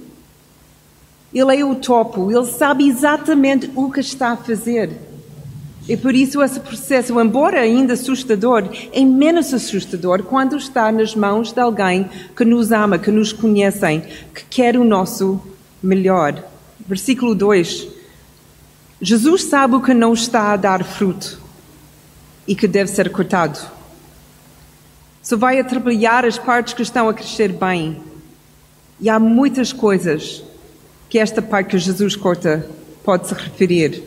Ele 1.37 1.55
é 1.55 1.63
o 1.63 1.75
topo, 1.75 2.31
ele 2.33 2.47
sabe 2.47 2.89
exatamente 2.89 3.71
o 3.77 3.93
que 3.93 4.01
está 4.01 4.31
a 4.31 4.37
fazer. 4.39 4.99
E 5.87 5.95
por 5.95 6.15
isso 6.15 6.43
esse 6.43 6.59
processo, 6.59 7.21
embora 7.21 7.61
ainda 7.61 7.93
assustador, 7.93 8.67
é 8.91 9.05
menos 9.05 9.53
assustador 9.53 10.23
quando 10.23 10.57
está 10.57 10.91
nas 10.91 11.15
mãos 11.15 11.53
de 11.53 11.61
alguém 11.61 12.09
que 12.35 12.43
nos 12.43 12.73
ama, 12.73 12.99
que 12.99 13.11
nos 13.11 13.35
conhecem, 13.35 14.03
que 14.35 14.45
quer 14.49 14.79
o 14.79 14.83
nosso 14.83 15.39
melhor. 15.83 16.43
Versículo 16.89 17.35
2. 17.35 17.87
Jesus 19.03 19.43
sabe 19.43 19.75
o 19.75 19.83
que 19.83 19.93
não 19.93 20.15
está 20.15 20.55
a 20.55 20.57
dar 20.57 20.83
fruto 20.85 21.39
e 22.49 22.57
que 22.57 22.67
deve 22.67 22.91
ser 22.91 23.11
cortado. 23.11 23.61
Só 25.23 25.37
vai 25.37 25.61
atrapalhar 25.61 26.25
as 26.25 26.39
partes 26.39 26.73
que 26.73 26.81
estão 26.81 27.11
a 27.11 27.13
crescer 27.13 27.53
bem. 27.53 28.01
E 28.99 29.11
há 29.11 29.19
muitas 29.19 29.71
coisas 29.71 30.43
que 31.09 31.19
esta 31.19 31.41
parte 31.41 31.71
que 31.71 31.79
Jesus 31.79 32.17
corta 32.17 32.67
pode 33.05 33.29
se 33.29 33.35
referir. 33.35 34.03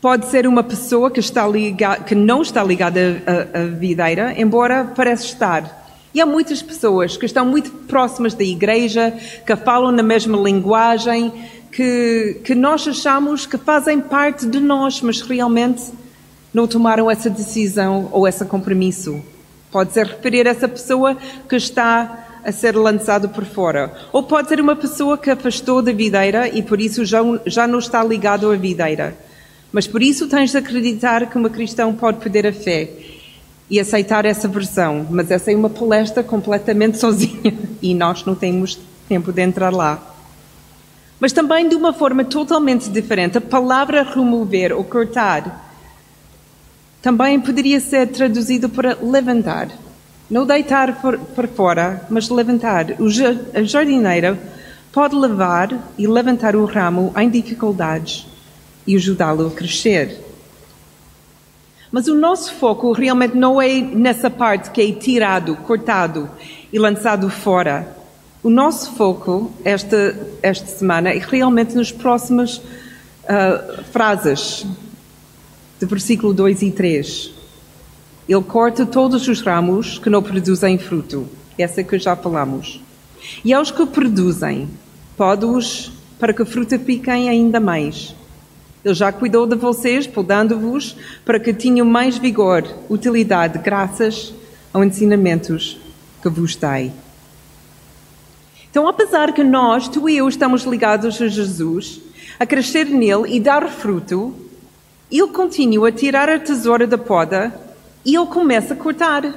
Pode 0.00 0.26
ser 0.26 0.46
uma 0.46 0.62
pessoa 0.62 1.10
que, 1.10 1.20
está 1.20 1.46
ligada, 1.46 2.02
que 2.02 2.14
não 2.14 2.42
está 2.42 2.62
ligada 2.62 3.22
à, 3.26 3.60
à 3.60 3.64
videira, 3.66 4.34
embora 4.36 4.84
pareça 4.84 5.24
estar. 5.24 5.84
E 6.12 6.20
há 6.20 6.26
muitas 6.26 6.62
pessoas 6.62 7.16
que 7.16 7.26
estão 7.26 7.46
muito 7.46 7.70
próximas 7.70 8.34
da 8.34 8.44
igreja, 8.44 9.12
que 9.46 9.56
falam 9.56 9.90
na 9.90 10.02
mesma 10.02 10.36
linguagem, 10.36 11.32
que, 11.72 12.40
que 12.44 12.54
nós 12.54 12.86
achamos 12.86 13.46
que 13.46 13.58
fazem 13.58 14.00
parte 14.00 14.46
de 14.46 14.60
nós, 14.60 15.00
mas 15.00 15.20
realmente 15.22 15.82
não 16.52 16.68
tomaram 16.68 17.10
essa 17.10 17.28
decisão 17.28 18.08
ou 18.12 18.28
esse 18.28 18.44
compromisso. 18.44 19.20
Pode 19.72 19.92
ser 19.92 20.06
referir 20.06 20.46
a 20.46 20.50
essa 20.50 20.68
pessoa 20.68 21.16
que 21.48 21.56
está 21.56 22.23
a 22.44 22.52
ser 22.52 22.76
lançado 22.76 23.28
por 23.28 23.44
fora. 23.44 23.92
Ou 24.12 24.22
pode 24.22 24.48
ser 24.48 24.60
uma 24.60 24.76
pessoa 24.76 25.16
que 25.16 25.30
afastou 25.30 25.80
da 25.80 25.92
videira 25.92 26.48
e 26.48 26.62
por 26.62 26.80
isso 26.80 27.04
já, 27.04 27.20
já 27.46 27.66
não 27.66 27.78
está 27.78 28.04
ligado 28.04 28.50
à 28.50 28.56
videira. 28.56 29.16
Mas 29.72 29.86
por 29.86 30.02
isso 30.02 30.28
tens 30.28 30.50
de 30.52 30.58
acreditar 30.58 31.28
que 31.28 31.36
uma 31.36 31.50
cristã 31.50 31.92
pode 31.92 32.18
perder 32.18 32.46
a 32.46 32.52
fé 32.52 32.90
e 33.68 33.80
aceitar 33.80 34.24
essa 34.24 34.46
versão, 34.46 35.06
mas 35.10 35.30
essa 35.30 35.50
é 35.50 35.56
uma 35.56 35.70
palestra 35.70 36.22
completamente 36.22 36.98
sozinha 36.98 37.52
e 37.82 37.94
nós 37.94 38.24
não 38.24 38.34
temos 38.34 38.78
tempo 39.08 39.32
de 39.32 39.42
entrar 39.42 39.72
lá. 39.72 40.00
Mas 41.18 41.32
também 41.32 41.68
de 41.68 41.74
uma 41.74 41.92
forma 41.92 42.24
totalmente 42.24 42.88
diferente, 42.90 43.38
a 43.38 43.40
palavra 43.40 44.02
remover 44.02 44.72
ou 44.72 44.84
cortar 44.84 45.72
também 47.00 47.40
poderia 47.40 47.80
ser 47.80 48.06
traduzido 48.08 48.68
para 48.68 48.96
levantar. 49.02 49.68
Não 50.30 50.46
deitar 50.46 51.00
para 51.34 51.48
fora, 51.48 52.06
mas 52.08 52.30
levantar. 52.30 52.86
O 52.98 53.08
jardineiro 53.10 54.38
pode 54.90 55.14
levar 55.14 55.92
e 55.98 56.06
levantar 56.06 56.56
o 56.56 56.64
ramo 56.64 57.12
em 57.16 57.28
dificuldades 57.28 58.26
e 58.86 58.96
ajudá-lo 58.96 59.48
a 59.48 59.50
crescer. 59.50 60.24
Mas 61.90 62.08
o 62.08 62.14
nosso 62.14 62.54
foco 62.54 62.92
realmente 62.92 63.36
não 63.36 63.60
é 63.60 63.80
nessa 63.80 64.30
parte 64.30 64.70
que 64.70 64.80
é 64.80 64.92
tirado, 64.92 65.56
cortado 65.56 66.30
e 66.72 66.78
lançado 66.78 67.28
fora. 67.28 67.86
O 68.42 68.50
nosso 68.50 68.92
foco 68.94 69.52
esta, 69.64 70.16
esta 70.42 70.66
semana 70.66 71.10
é 71.10 71.18
realmente 71.18 71.74
nas 71.74 71.92
próximas 71.92 72.56
uh, 72.58 73.84
frases 73.92 74.66
de 75.78 75.86
versículo 75.86 76.32
2 76.32 76.62
e 76.62 76.70
3. 76.70 77.33
Ele 78.28 78.42
corta 78.42 78.86
todos 78.86 79.28
os 79.28 79.40
ramos 79.42 79.98
que 79.98 80.08
não 80.08 80.22
produzem 80.22 80.78
fruto. 80.78 81.28
Essa 81.58 81.84
que 81.84 81.98
já 81.98 82.16
falamos. 82.16 82.80
E 83.44 83.52
aos 83.52 83.70
que 83.70 83.84
produzem, 83.86 84.68
pode-os 85.16 85.92
para 86.18 86.32
que 86.32 86.44
frutifiquem 86.44 87.28
ainda 87.28 87.60
mais. 87.60 88.14
Ele 88.84 88.94
já 88.94 89.12
cuidou 89.12 89.46
de 89.46 89.56
vocês, 89.56 90.06
podando-vos 90.06 90.96
para 91.24 91.38
que 91.40 91.52
tenham 91.52 91.86
mais 91.86 92.18
vigor, 92.18 92.64
utilidade, 92.88 93.58
graças 93.58 94.34
aos 94.72 94.86
ensinamentos 94.86 95.78
que 96.22 96.28
vos 96.28 96.56
dei. 96.56 96.92
Então, 98.70 98.88
apesar 98.88 99.32
que 99.32 99.44
nós, 99.44 99.86
tu 99.86 100.08
e 100.08 100.16
eu, 100.16 100.28
estamos 100.28 100.64
ligados 100.64 101.20
a 101.22 101.28
Jesus, 101.28 102.00
a 102.38 102.44
crescer 102.44 102.86
nele 102.86 103.36
e 103.36 103.40
dar 103.40 103.68
fruto, 103.68 104.34
ele 105.10 105.28
continua 105.28 105.88
a 105.88 105.92
tirar 105.92 106.28
a 106.28 106.38
tesoura 106.38 106.86
da 106.86 106.98
poda 106.98 107.54
e 108.04 108.16
ele 108.16 108.26
começa 108.26 108.74
a 108.74 108.76
cortar. 108.76 109.34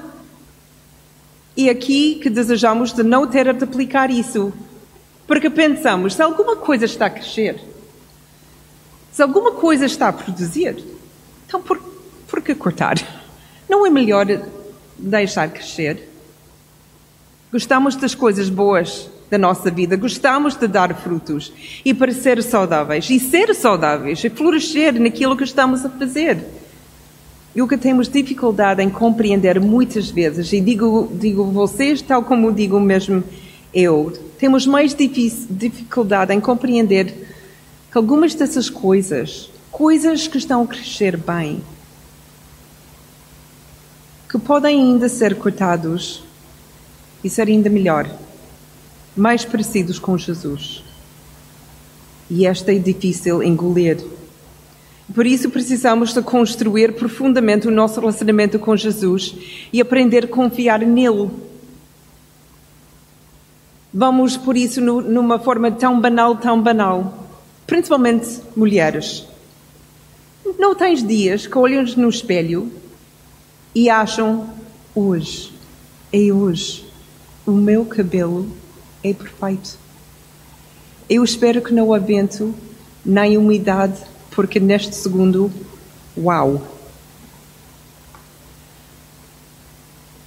E 1.56 1.70
aqui 1.70 2.16
que 2.22 2.30
desejamos 2.30 2.94
de 2.94 3.02
não 3.02 3.26
ter 3.26 3.52
de 3.54 3.64
aplicar 3.64 4.12
isso, 4.12 4.54
porque 5.26 5.50
pensamos, 5.50 6.14
se 6.14 6.22
alguma 6.22 6.56
coisa 6.56 6.86
está 6.86 7.08
a 7.08 7.10
crescer, 7.10 7.60
se 9.12 9.22
alguma 9.22 9.52
coisa 9.52 9.86
está 9.86 10.10
a 10.10 10.14
produzir, 10.14 10.84
então 11.48 11.62
por, 11.62 11.82
por 12.28 12.42
que 12.42 12.54
cortar? 12.54 12.96
Não 13.68 13.86
é 13.86 13.90
melhor 13.90 14.26
deixar 14.98 15.50
crescer? 15.50 16.10
Gostamos 17.52 17.96
das 17.96 18.14
coisas 18.14 18.50
boas 18.50 19.10
da 19.30 19.38
nossa 19.38 19.72
vida, 19.72 19.96
gostamos 19.96 20.56
de 20.56 20.68
dar 20.68 20.94
frutos 20.96 21.52
e 21.84 21.94
para 21.94 22.14
ser 22.14 22.42
saudáveis. 22.44 23.10
E 23.10 23.20
ser 23.20 23.54
saudáveis 23.56 24.24
e 24.24 24.30
florescer 24.30 25.00
naquilo 25.00 25.36
que 25.36 25.44
estamos 25.44 25.84
a 25.84 25.90
fazer. 25.90 26.46
E 27.58 27.62
o 27.64 27.68
que 27.68 27.76
temos 27.76 28.08
dificuldade 28.08 28.84
em 28.84 28.90
compreender 28.92 29.60
muitas 29.60 30.12
vezes, 30.12 30.54
e 30.54 30.62
digo, 30.62 31.12
digo 31.20 31.44
vocês 31.46 32.04
tal 32.04 32.22
como 32.22 32.54
digo 32.54 32.80
mesmo 32.80 33.24
eu, 33.74 34.14
temos 34.38 34.68
mais 34.68 34.94
dificuldade 34.94 36.32
em 36.32 36.40
compreender 36.40 37.12
que 37.92 37.98
algumas 37.98 38.36
dessas 38.36 38.70
coisas, 38.70 39.50
coisas 39.72 40.28
que 40.28 40.38
estão 40.38 40.62
a 40.62 40.68
crescer 40.68 41.18
bem, 41.18 41.60
que 44.30 44.38
podem 44.38 44.80
ainda 44.80 45.10
ser 45.10 45.34
cortados 45.34 46.24
e 47.24 47.30
ser 47.30 47.48
ainda 47.48 47.72
melhor, 47.72 48.08
mais 49.16 49.44
parecidos 49.44 49.98
com 49.98 50.16
Jesus. 50.16 50.84
E 52.30 52.46
esta 52.46 52.72
é 52.72 52.78
difícil 52.78 53.42
engolir. 53.42 53.98
Por 55.14 55.26
isso 55.26 55.50
precisamos 55.50 56.14
de 56.14 56.22
construir 56.22 56.94
profundamente 56.94 57.68
o 57.68 57.72
nosso 57.72 58.00
relacionamento 58.00 58.60
com 58.60 58.76
Jesus 58.76 59.36
e 59.72 59.80
aprender 59.80 60.26
a 60.26 60.28
confiar 60.28 60.80
nele. 60.80 61.30
Vamos 63.94 64.36
por 64.36 64.58
isso 64.58 64.82
no, 64.82 65.02
numa 65.02 65.40
forma 65.40 65.72
tão 65.72 66.00
banal, 66.00 66.36
tão 66.36 66.62
banal, 66.62 67.28
principalmente 67.66 68.42
mulheres. 68.56 69.26
Não 70.60 70.76
tens 70.76 71.02
dias 71.02 71.48
que 71.48 71.58
olham 71.58 71.84
no 71.96 72.10
espelho 72.10 72.72
e 73.74 73.90
acham 73.90 74.50
hoje, 74.94 75.54
é 76.12 76.32
hoje, 76.32 76.86
o 77.46 77.52
meu 77.52 77.86
cabelo 77.86 78.52
é 79.04 79.14
perfeito. 79.14 79.78
Eu 81.10 81.24
espero 81.24 81.62
que 81.62 81.74
não 81.74 81.94
há 81.94 81.98
vento 81.98 82.54
nem 83.06 83.38
umidade, 83.38 84.02
porque 84.38 84.60
neste 84.60 84.94
segundo, 84.94 85.52
uau! 86.16 86.62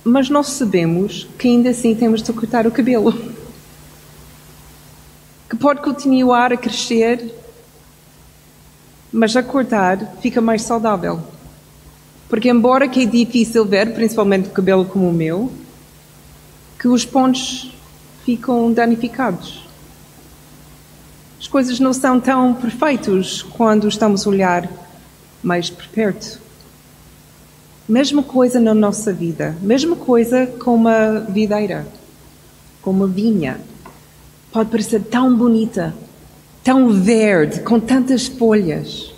Mas 0.03 0.29
nós 0.29 0.49
sabemos 0.49 1.29
que 1.39 1.47
ainda 1.47 1.71
assim 1.71 1.95
temos 1.95 2.21
de 2.21 2.33
cortar 2.33 2.67
o 2.67 2.73
cabelo. 2.73 3.15
Que 5.49 5.55
pode 5.57 5.81
continuar 5.81 6.53
a 6.53 6.57
crescer, 6.57 7.33
mas 9.13 9.37
a 9.37 9.45
cortar 9.45 10.17
fica 10.21 10.41
mais 10.41 10.63
saudável. 10.63 11.23
Porque 12.29 12.49
embora 12.49 12.89
que 12.89 13.05
é 13.05 13.07
difícil 13.07 13.65
ver, 13.65 13.95
principalmente 13.95 14.49
o 14.49 14.53
cabelo 14.53 14.87
como 14.87 15.09
o 15.09 15.13
meu, 15.13 15.53
que 16.81 16.89
os 16.89 17.05
pontos 17.05 17.73
ficam 18.25 18.73
danificados. 18.73 19.70
As 21.41 21.49
coisas 21.49 21.81
não 21.81 21.95
são 21.95 22.21
tão 22.21 22.53
perfeitas 22.53 23.43
quando 23.43 23.89
estamos 23.89 24.27
a 24.27 24.31
olhar 24.31 24.69
mais 25.43 25.71
por 25.71 25.87
perto. 25.87 26.39
Mesma 27.89 28.23
coisa 28.23 28.61
na 28.61 28.75
nossa 28.75 29.11
vida, 29.11 29.57
mesma 29.63 29.97
coisa 29.97 30.47
com 30.47 30.75
uma 30.75 31.21
videira, 31.21 31.89
com 32.83 32.91
uma 32.91 33.07
vinha. 33.07 33.59
Pode 34.53 34.71
parecer 34.71 35.03
tão 35.05 35.35
bonita, 35.35 35.95
tão 36.63 36.91
verde, 36.91 37.61
com 37.61 37.81
tantas 37.81 38.27
folhas. 38.27 39.11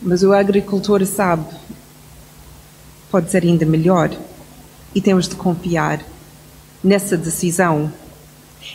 Mas 0.00 0.22
o 0.22 0.32
agricultor 0.32 1.04
sabe, 1.04 1.52
pode 3.10 3.28
ser 3.28 3.42
ainda 3.42 3.66
melhor, 3.66 4.16
e 4.94 5.00
temos 5.00 5.28
de 5.28 5.34
confiar 5.34 6.00
nessa 6.82 7.16
decisão. 7.16 7.92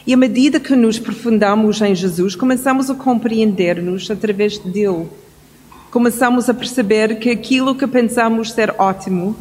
E 0.06 0.14
à 0.14 0.18
medida 0.18 0.60
que 0.60 0.76
nos 0.76 0.98
aprofundamos 0.98 1.82
em 1.82 1.94
Jesus, 1.94 2.36
começamos 2.36 2.90
a 2.90 2.96
compreender-nos 2.96 4.10
através 4.10 4.58
dele. 4.58 5.08
Começamos 5.92 6.50
a 6.50 6.54
perceber 6.54 7.20
que 7.20 7.30
aquilo 7.30 7.76
que 7.76 7.86
pensamos 7.86 8.52
ser 8.52 8.74
ótimo, 8.78 9.36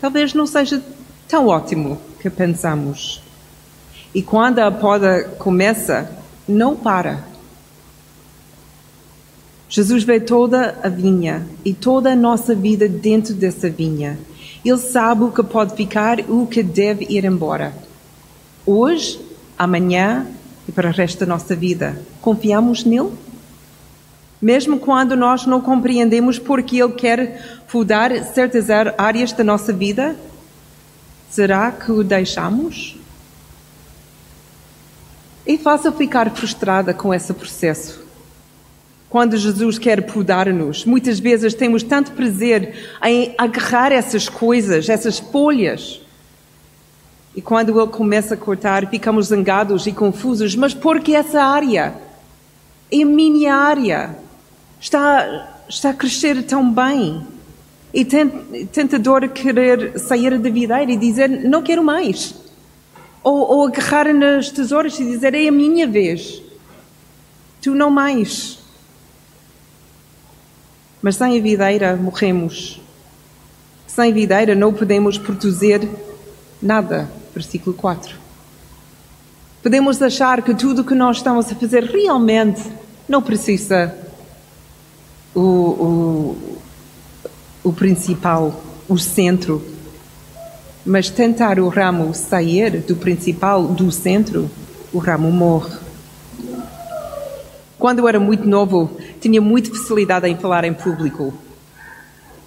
talvez 0.00 0.34
não 0.34 0.46
seja 0.46 0.82
tão 1.26 1.48
ótimo 1.48 2.00
que 2.20 2.30
pensamos. 2.30 3.22
E 4.14 4.22
quando 4.22 4.60
a 4.60 4.70
poda 4.70 5.24
começa, 5.38 6.10
não 6.46 6.76
para. 6.76 7.24
Jesus 9.68 10.04
vê 10.04 10.20
toda 10.20 10.78
a 10.82 10.88
vinha 10.88 11.44
e 11.64 11.74
toda 11.74 12.12
a 12.12 12.16
nossa 12.16 12.54
vida 12.54 12.88
dentro 12.88 13.34
dessa 13.34 13.68
vinha. 13.68 14.18
Ele 14.64 14.78
sabe 14.78 15.24
o 15.24 15.32
que 15.32 15.42
pode 15.42 15.74
ficar 15.74 16.20
e 16.20 16.24
o 16.28 16.46
que 16.46 16.62
deve 16.62 17.06
ir 17.08 17.24
embora. 17.24 17.74
Hoje, 18.64 19.20
amanhã 19.58 20.26
e 20.68 20.72
para 20.72 20.88
o 20.88 20.92
resto 20.92 21.20
da 21.20 21.26
nossa 21.26 21.54
vida. 21.54 22.00
Confiamos 22.20 22.84
nele? 22.84 23.12
Mesmo 24.40 24.78
quando 24.78 25.16
nós 25.16 25.46
não 25.46 25.60
compreendemos 25.60 26.38
porque 26.38 26.82
ele 26.82 26.92
quer 26.92 27.60
mudar 27.72 28.10
certas 28.24 28.68
áreas 28.70 29.32
da 29.32 29.42
nossa 29.42 29.72
vida, 29.72 30.16
será 31.30 31.72
que 31.72 31.90
o 31.90 32.04
deixamos? 32.04 32.96
É 35.46 35.56
fácil 35.56 35.92
ficar 35.92 36.30
frustrada 36.30 36.94
com 36.94 37.12
esse 37.12 37.32
processo 37.32 38.04
quando 39.14 39.36
Jesus 39.36 39.78
quer 39.78 40.02
podar-nos. 40.02 40.84
Muitas 40.84 41.20
vezes 41.20 41.54
temos 41.54 41.84
tanto 41.84 42.10
prazer 42.10 42.74
em 43.00 43.32
agarrar 43.38 43.92
essas 43.92 44.28
coisas, 44.28 44.88
essas 44.88 45.20
folhas. 45.20 46.00
E 47.36 47.42
quando 47.42 47.78
ele 47.80 47.90
começa 47.90 48.34
a 48.34 48.36
cortar, 48.36 48.88
ficamos 48.88 49.26
zangados 49.26 49.86
e 49.86 49.92
confusos. 49.92 50.54
Mas 50.54 50.72
por 50.72 51.00
que 51.00 51.16
essa 51.16 51.42
área? 51.42 51.94
É 52.90 53.02
a 53.02 53.06
minha 53.06 53.54
área. 53.54 54.16
Está, 54.80 55.64
está 55.68 55.90
a 55.90 55.94
crescer 55.94 56.44
tão 56.44 56.72
bem. 56.72 57.26
E 57.92 58.04
tentador 58.04 59.28
querer 59.28 59.98
sair 59.98 60.38
da 60.38 60.50
videira 60.50 60.90
e 60.90 60.96
dizer, 60.96 61.28
não 61.28 61.62
quero 61.62 61.82
mais. 61.82 62.34
Ou, 63.22 63.36
ou 63.36 63.66
agarrar 63.66 64.12
nas 64.12 64.50
tesouras 64.50 64.98
e 64.98 65.04
dizer, 65.04 65.34
é 65.34 65.48
a 65.48 65.52
minha 65.52 65.86
vez. 65.86 66.42
Tu 67.60 67.74
não 67.74 67.90
mais. 67.90 68.58
Mas 71.02 71.16
sem 71.16 71.38
a 71.38 71.42
videira 71.42 71.96
morremos. 71.96 72.80
Sem 73.86 74.12
videira 74.12 74.54
não 74.54 74.72
podemos 74.72 75.18
produzir 75.18 75.88
nada. 76.60 77.08
Versículo 77.34 77.74
4. 77.74 78.14
Podemos 79.62 80.00
achar 80.00 80.42
que 80.42 80.54
tudo 80.54 80.82
o 80.82 80.84
que 80.84 80.94
nós 80.94 81.16
estamos 81.16 81.50
a 81.50 81.54
fazer 81.54 81.84
realmente 81.84 82.62
não 83.08 83.20
precisa 83.20 83.96
o, 85.34 85.40
o, 85.40 86.58
o 87.64 87.72
principal, 87.72 88.62
o 88.88 88.96
centro. 88.98 89.62
Mas 90.86 91.08
tentar 91.10 91.58
o 91.58 91.68
ramo 91.68 92.14
sair 92.14 92.82
do 92.82 92.94
principal, 92.94 93.66
do 93.66 93.90
centro, 93.90 94.50
o 94.92 94.98
ramo 94.98 95.32
morre. 95.32 95.78
Quando 97.78 97.98
eu 97.98 98.08
era 98.08 98.20
muito 98.20 98.46
novo, 98.46 98.96
tinha 99.20 99.40
muita 99.40 99.70
facilidade 99.70 100.28
em 100.28 100.36
falar 100.36 100.64
em 100.64 100.74
público. 100.74 101.34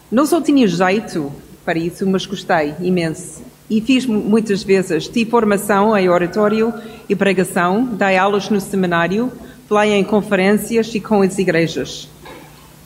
Não 0.09 0.25
só 0.25 0.39
tinha 0.39 0.67
jeito 0.67 1.31
para 1.65 1.77
isso, 1.77 2.07
mas 2.07 2.25
gostei 2.25 2.75
imenso. 2.79 3.41
E 3.69 3.81
fiz 3.81 4.05
muitas 4.05 4.63
vezes. 4.63 5.07
Tive 5.07 5.29
formação 5.29 5.95
em 5.97 6.07
oratório 6.07 6.73
e 7.09 7.15
pregação, 7.15 7.83
dei 7.83 8.17
aulas 8.17 8.49
no 8.49 8.61
seminário, 8.61 9.31
falei 9.67 9.93
em 9.93 10.03
conferências 10.03 10.93
e 10.95 10.99
com 10.99 11.21
as 11.21 11.37
igrejas. 11.37 12.07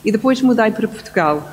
E 0.04 0.10
depois 0.10 0.42
mudei 0.42 0.70
para 0.72 0.88
Portugal. 0.88 1.48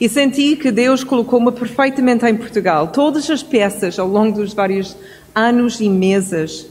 E 0.00 0.08
senti 0.08 0.56
que 0.56 0.70
Deus 0.70 1.04
colocou-me 1.04 1.52
perfeitamente 1.52 2.24
em 2.26 2.34
Portugal. 2.34 2.88
Todas 2.88 3.28
as 3.30 3.42
peças 3.42 3.98
ao 3.98 4.08
longo 4.08 4.40
dos 4.40 4.54
vários 4.54 4.96
anos 5.34 5.80
e 5.80 5.88
meses 5.88 6.66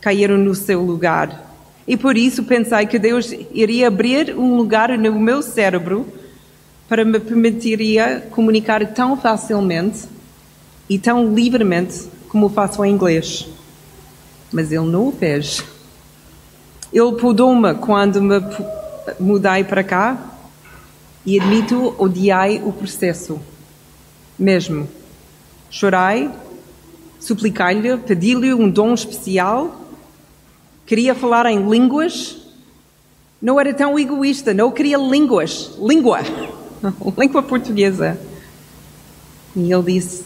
caíram 0.00 0.38
no 0.38 0.54
seu 0.54 0.80
lugar. 0.80 1.50
E 1.86 1.96
por 1.96 2.16
isso 2.16 2.44
pensei 2.44 2.86
que 2.86 2.98
Deus 2.98 3.34
iria 3.52 3.88
abrir 3.88 4.36
um 4.38 4.56
lugar 4.56 4.96
no 4.96 5.18
meu 5.18 5.42
cérebro 5.42 6.06
para 6.88 7.04
me 7.04 7.18
permitiria 7.18 8.26
comunicar 8.30 8.86
tão 8.94 9.16
facilmente 9.16 10.11
e 10.88 10.98
tão 10.98 11.34
livremente 11.34 12.08
como 12.28 12.48
faço 12.48 12.84
em 12.84 12.92
inglês. 12.92 13.46
Mas 14.50 14.72
ele 14.72 14.86
não 14.86 15.08
o 15.08 15.12
fez. 15.12 15.62
Ele 16.92 17.12
pudou-me 17.12 17.74
quando 17.74 18.20
me 18.20 18.40
mudei 19.18 19.64
para 19.64 19.82
cá 19.82 20.32
e 21.24 21.38
admito, 21.38 21.94
odiei 21.98 22.60
o 22.64 22.72
processo. 22.72 23.40
Mesmo. 24.38 24.88
Chorei, 25.70 26.28
supliquei-lhe, 27.18 27.96
pedi-lhe 27.96 28.52
um 28.52 28.68
dom 28.68 28.92
especial, 28.92 29.80
queria 30.84 31.14
falar 31.14 31.46
em 31.46 31.68
línguas. 31.68 32.38
Não 33.40 33.58
era 33.58 33.72
tão 33.72 33.98
egoísta, 33.98 34.52
não 34.52 34.70
queria 34.70 34.98
línguas. 34.98 35.72
Língua. 35.78 36.20
Língua 37.16 37.42
portuguesa. 37.42 38.18
E 39.56 39.72
ele 39.72 39.94
disse: 39.94 40.24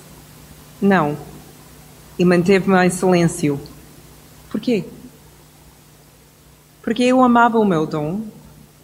Não. 0.81 1.17
E 2.19 2.25
manteve-me 2.25 2.77
em 2.85 2.91
silêncio. 2.91 3.61
Por 4.51 4.61
quê? 4.61 4.85
Porque 6.83 7.03
eu 7.03 7.23
amava 7.23 7.59
o 7.59 7.65
meu 7.65 7.87
dom, 7.87 8.23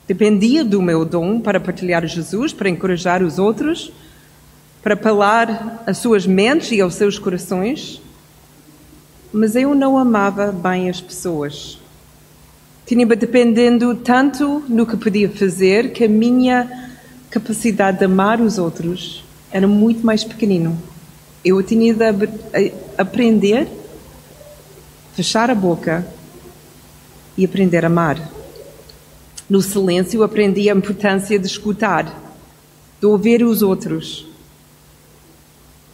dependia 0.08 0.64
do 0.64 0.82
meu 0.82 1.04
dom 1.04 1.40
para 1.40 1.60
partilhar 1.60 2.04
Jesus, 2.06 2.52
para 2.52 2.68
encorajar 2.68 3.22
os 3.22 3.38
outros, 3.38 3.92
para 4.82 4.96
falar 4.96 5.82
às 5.86 5.98
suas 5.98 6.26
mentes 6.26 6.72
e 6.72 6.80
aos 6.80 6.94
seus 6.94 7.18
corações. 7.18 8.02
Mas 9.32 9.54
eu 9.54 9.74
não 9.74 9.96
amava 9.96 10.50
bem 10.50 10.90
as 10.90 11.00
pessoas. 11.00 11.78
Tinha-me 12.84 13.14
dependendo 13.14 13.94
tanto 13.94 14.64
no 14.68 14.86
que 14.86 14.96
podia 14.96 15.30
fazer 15.30 15.92
que 15.92 16.04
a 16.04 16.08
minha 16.08 16.90
capacidade 17.30 17.98
de 17.98 18.04
amar 18.04 18.40
os 18.40 18.58
outros 18.58 19.24
era 19.50 19.68
muito 19.68 20.04
mais 20.04 20.24
pequenino. 20.24 20.76
Eu 21.44 21.62
tinha 21.62 21.92
de 21.92 22.04
aprender, 22.96 23.68
fechar 25.14 25.50
a 25.50 25.54
boca 25.54 26.06
e 27.36 27.44
aprender 27.44 27.84
a 27.84 27.88
amar. 27.88 28.30
No 29.50 29.60
silêncio 29.60 30.22
aprendi 30.22 30.70
a 30.70 30.74
importância 30.74 31.38
de 31.38 31.46
escutar, 31.46 32.04
de 33.00 33.06
ouvir 33.06 33.42
os 33.42 33.60
outros, 33.60 34.26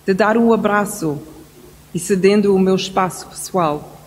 de 0.07 0.13
dar 0.13 0.37
um 0.37 0.53
abraço 0.53 1.19
e 1.95 1.99
cedendo 1.99 2.55
o 2.55 2.59
meu 2.59 2.77
espaço 2.77 3.27
pessoal. 3.27 3.99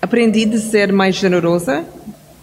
Aprendi 0.00 0.44
de 0.44 0.60
ser 0.60 0.92
mais 0.92 1.16
generosa 1.16 1.84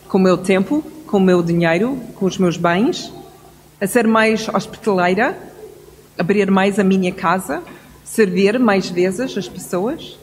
com 0.10 0.18
o 0.18 0.22
meu 0.22 0.38
tempo, 0.38 0.84
com 1.08 1.18
o 1.18 1.22
meu 1.22 1.42
dinheiro, 1.42 1.98
com 2.16 2.26
os 2.26 2.38
meus 2.38 2.58
bens, 2.58 3.14
a 3.80 3.88
ser 3.88 4.06
mais 4.06 4.50
hospitaleira, 4.50 5.51
abrir 6.18 6.50
mais 6.52 6.80
a 6.80 6.84
minha 6.84 7.12
casa, 7.12 7.62
servir 8.04 8.60
mais 8.60 8.90
vezes 8.90 9.38
as 9.38 9.48
pessoas 9.48 10.18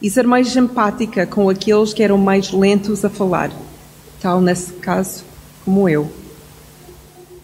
e 0.00 0.10
ser 0.10 0.26
mais 0.26 0.56
empática 0.56 1.26
com 1.26 1.48
aqueles 1.48 1.92
que 1.92 2.02
eram 2.02 2.18
mais 2.18 2.50
lentos 2.50 3.04
a 3.04 3.10
falar, 3.10 3.52
tal 4.20 4.40
nesse 4.40 4.72
caso 4.74 5.24
como 5.64 5.88
eu. 5.88 6.10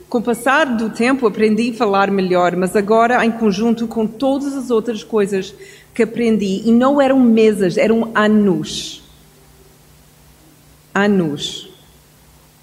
Com 0.08 0.18
o 0.18 0.22
passar 0.22 0.64
do 0.64 0.90
tempo 0.90 1.26
aprendi 1.26 1.70
a 1.70 1.74
falar 1.74 2.10
melhor, 2.10 2.56
mas 2.56 2.74
agora 2.74 3.24
em 3.24 3.30
conjunto 3.30 3.86
com 3.86 4.06
todas 4.06 4.54
as 4.54 4.70
outras 4.70 5.04
coisas 5.04 5.54
que 5.94 6.02
aprendi, 6.02 6.62
e 6.64 6.72
não 6.72 7.00
eram 7.00 7.20
meses, 7.20 7.76
eram 7.76 8.10
anos. 8.14 9.02
Anos. 10.94 11.67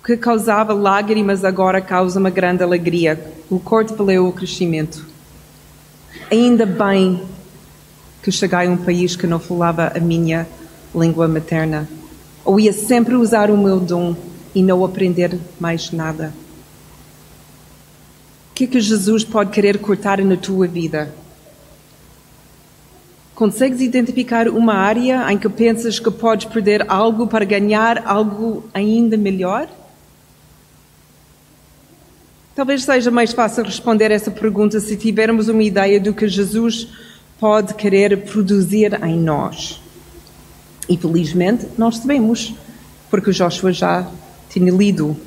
Que 0.05 0.15
causava 0.15 0.71
lágrimas 0.71 1.43
agora 1.43 1.81
causa 1.81 2.19
uma 2.19 2.29
grande 2.29 2.61
alegria. 2.61 3.19
O 3.49 3.59
corte 3.59 3.91
valeu 3.91 4.27
o 4.27 4.31
crescimento. 4.31 5.03
Ainda 6.31 6.63
bem 6.63 7.23
que 8.21 8.31
cheguei 8.31 8.67
a 8.67 8.69
um 8.69 8.77
país 8.77 9.15
que 9.15 9.25
não 9.25 9.39
falava 9.39 9.91
a 9.95 9.99
minha 9.99 10.47
língua 10.93 11.27
materna. 11.27 11.89
Ou 12.43 12.59
ia 12.59 12.71
sempre 12.71 13.15
usar 13.15 13.49
o 13.49 13.57
meu 13.57 13.79
dom 13.79 14.15
e 14.53 14.61
não 14.61 14.85
aprender 14.85 15.39
mais 15.59 15.91
nada. 15.91 16.31
O 18.51 18.53
que 18.53 18.65
é 18.65 18.67
que 18.67 18.79
Jesus 18.79 19.23
pode 19.23 19.49
querer 19.49 19.79
cortar 19.79 20.23
na 20.23 20.37
tua 20.37 20.67
vida? 20.67 21.11
Consegues 23.33 23.81
identificar 23.81 24.47
uma 24.49 24.75
área 24.75 25.25
em 25.33 25.37
que 25.39 25.49
pensas 25.49 25.99
que 25.99 26.11
podes 26.11 26.45
perder 26.45 26.85
algo 26.87 27.25
para 27.25 27.43
ganhar 27.43 28.03
algo 28.05 28.63
ainda 28.71 29.17
melhor? 29.17 29.67
Talvez 32.55 32.85
seja 32.85 33.11
mais 33.11 33.33
fácil 33.33 33.65
responder 33.65 34.11
essa 34.11 34.31
pergunta 34.31 34.79
se 34.79 34.95
tivermos 34.95 35.49
uma 35.49 35.61
ideia 35.61 35.99
do 35.99 36.13
que 36.13 36.25
Jesus 36.25 36.87
pode 37.37 37.73
querer 37.73 38.23
produzir 38.23 38.97
em 39.03 39.19
nós. 39.19 39.81
E 40.87 40.95
felizmente 40.95 41.67
nós 41.77 41.97
sabemos, 41.97 42.55
porque 43.11 43.31
Joshua 43.31 43.73
já 43.73 44.09
tinha 44.49 44.71
lido. 44.71 45.17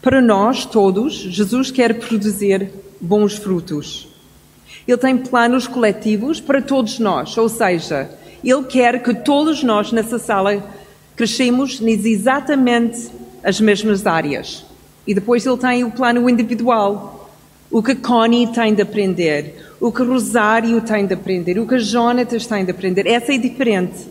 Para 0.00 0.22
nós 0.22 0.64
todos, 0.64 1.12
Jesus 1.12 1.70
quer 1.70 1.98
produzir 1.98 2.70
bons 2.98 3.34
frutos. 3.34 4.08
Ele 4.88 4.96
tem 4.96 5.18
planos 5.18 5.66
coletivos 5.66 6.40
para 6.40 6.62
todos 6.62 6.98
nós, 6.98 7.36
ou 7.36 7.50
seja, 7.50 8.10
Ele 8.42 8.64
quer 8.64 9.02
que 9.02 9.12
todos 9.12 9.62
nós 9.62 9.92
nessa 9.92 10.18
sala 10.18 10.64
crescemos 11.14 11.80
nas 11.80 12.02
exatamente 12.06 13.10
as 13.44 13.60
mesmas 13.60 14.06
áreas. 14.06 14.69
E 15.10 15.14
depois 15.14 15.44
Ele 15.44 15.56
tem 15.56 15.82
o 15.82 15.90
plano 15.90 16.30
individual, 16.30 17.28
o 17.68 17.82
que 17.82 17.96
Connie 17.96 18.46
tem 18.46 18.72
de 18.72 18.82
aprender, 18.82 19.56
o 19.80 19.90
que 19.90 20.04
Rosário 20.04 20.80
tem 20.82 21.04
de 21.04 21.14
aprender, 21.14 21.58
o 21.58 21.66
que 21.66 21.80
Jonatas 21.80 22.46
tem 22.46 22.64
de 22.64 22.70
aprender. 22.70 23.08
Essa 23.08 23.34
é 23.34 23.36
diferente. 23.36 24.06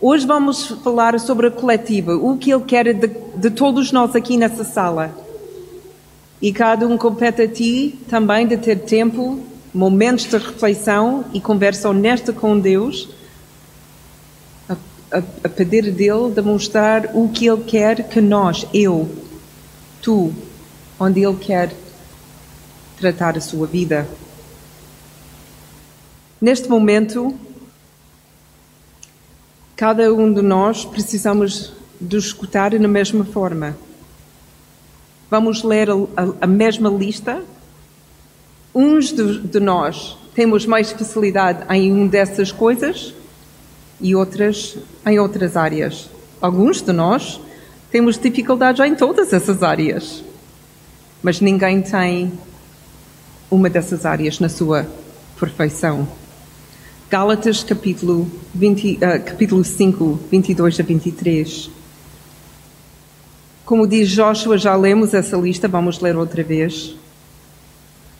Hoje 0.00 0.26
vamos 0.26 0.68
falar 0.82 1.20
sobre 1.20 1.48
a 1.48 1.50
coletiva, 1.50 2.16
o 2.16 2.38
que 2.38 2.50
Ele 2.50 2.64
quer 2.64 2.94
de, 2.94 3.06
de 3.36 3.50
todos 3.50 3.92
nós 3.92 4.16
aqui 4.16 4.38
nessa 4.38 4.64
sala. 4.64 5.14
E 6.40 6.54
cada 6.54 6.86
um 6.86 6.96
compete 6.96 7.42
a 7.42 7.48
ti 7.48 7.98
também 8.08 8.46
de 8.46 8.56
ter 8.56 8.76
tempo, 8.76 9.38
momentos 9.74 10.24
de 10.24 10.38
reflexão 10.38 11.26
e 11.34 11.38
conversa 11.38 11.90
honesta 11.90 12.32
com 12.32 12.58
Deus, 12.58 13.10
a, 14.70 15.18
a, 15.44 15.48
pedir 15.50 15.92
dele 15.92 16.30
demonstrar 16.34 17.10
o 17.12 17.28
que 17.28 17.46
Ele 17.46 17.62
quer 17.64 18.08
que 18.08 18.22
nós, 18.22 18.66
eu, 18.72 19.27
tu, 20.02 20.32
onde 20.98 21.24
Ele 21.24 21.36
quer 21.36 21.72
tratar 22.98 23.36
a 23.36 23.40
sua 23.40 23.66
vida. 23.66 24.08
Neste 26.40 26.68
momento, 26.68 27.34
cada 29.74 30.12
um 30.12 30.32
de 30.32 30.42
nós 30.42 30.84
precisamos 30.84 31.72
de 32.00 32.16
escutar 32.16 32.72
na 32.78 32.88
mesma 32.88 33.24
forma. 33.24 33.76
Vamos 35.30 35.62
ler 35.62 35.90
a, 35.90 35.94
a, 35.94 36.34
a 36.42 36.46
mesma 36.46 36.88
lista. 36.88 37.42
Uns 38.74 39.12
de, 39.12 39.40
de, 39.40 39.60
nós 39.60 40.16
temos 40.34 40.64
mais 40.64 40.92
facilidade 40.92 41.64
em 41.74 41.92
uma 41.92 42.08
dessas 42.08 42.52
coisas 42.52 43.12
e 44.00 44.14
outras 44.14 44.76
em 45.04 45.18
outras 45.18 45.56
áreas. 45.56 46.08
Alguns 46.40 46.80
de 46.80 46.92
nós 46.92 47.40
temos 47.90 48.18
dificuldades 48.18 48.84
em 48.84 48.94
todas 48.94 49.32
essas 49.32 49.62
áreas. 49.62 50.22
Mas 51.22 51.40
ninguém 51.40 51.82
tem 51.82 52.32
uma 53.50 53.68
dessas 53.68 54.04
áreas 54.04 54.38
na 54.38 54.48
sua 54.48 54.86
perfeição. 55.38 56.06
Gálatas 57.10 57.64
capítulo, 57.64 58.30
20, 58.54 58.96
uh, 58.96 58.98
capítulo 59.24 59.64
5, 59.64 60.20
22 60.30 60.80
a 60.80 60.82
23. 60.82 61.70
Como 63.64 63.86
diz 63.86 64.10
Joshua, 64.10 64.58
já 64.58 64.76
lemos 64.76 65.14
essa 65.14 65.36
lista, 65.36 65.66
vamos 65.66 66.00
ler 66.00 66.16
outra 66.16 66.42
vez. 66.42 66.94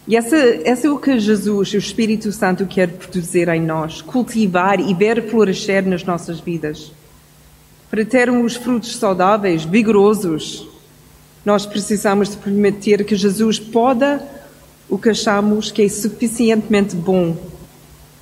E 0.07 0.17
essa, 0.17 0.37
essa 0.37 0.87
é 0.87 0.91
o 0.91 0.99
que 0.99 1.19
Jesus, 1.19 1.75
o 1.75 1.77
Espírito 1.77 2.33
Santo, 2.33 2.65
quer 2.65 2.89
produzir 2.89 3.49
em 3.49 3.61
nós, 3.61 4.01
cultivar 4.01 4.81
e 4.81 4.95
ver 4.95 5.29
florescer 5.29 5.87
nas 5.87 6.03
nossas 6.03 6.41
vidas. 6.41 6.91
Para 7.90 8.05
termos 8.05 8.55
frutos 8.55 8.96
saudáveis, 8.96 9.64
vigorosos, 9.64 10.68
nós 11.44 11.64
precisamos 11.64 12.31
de 12.31 12.37
permitir 12.37 13.05
que 13.05 13.16
Jesus 13.16 13.59
poda 13.59 14.22
o 14.88 14.98
que 14.98 15.09
achamos 15.09 15.70
que 15.70 15.83
é 15.83 15.88
suficientemente 15.88 16.94
bom 16.94 17.37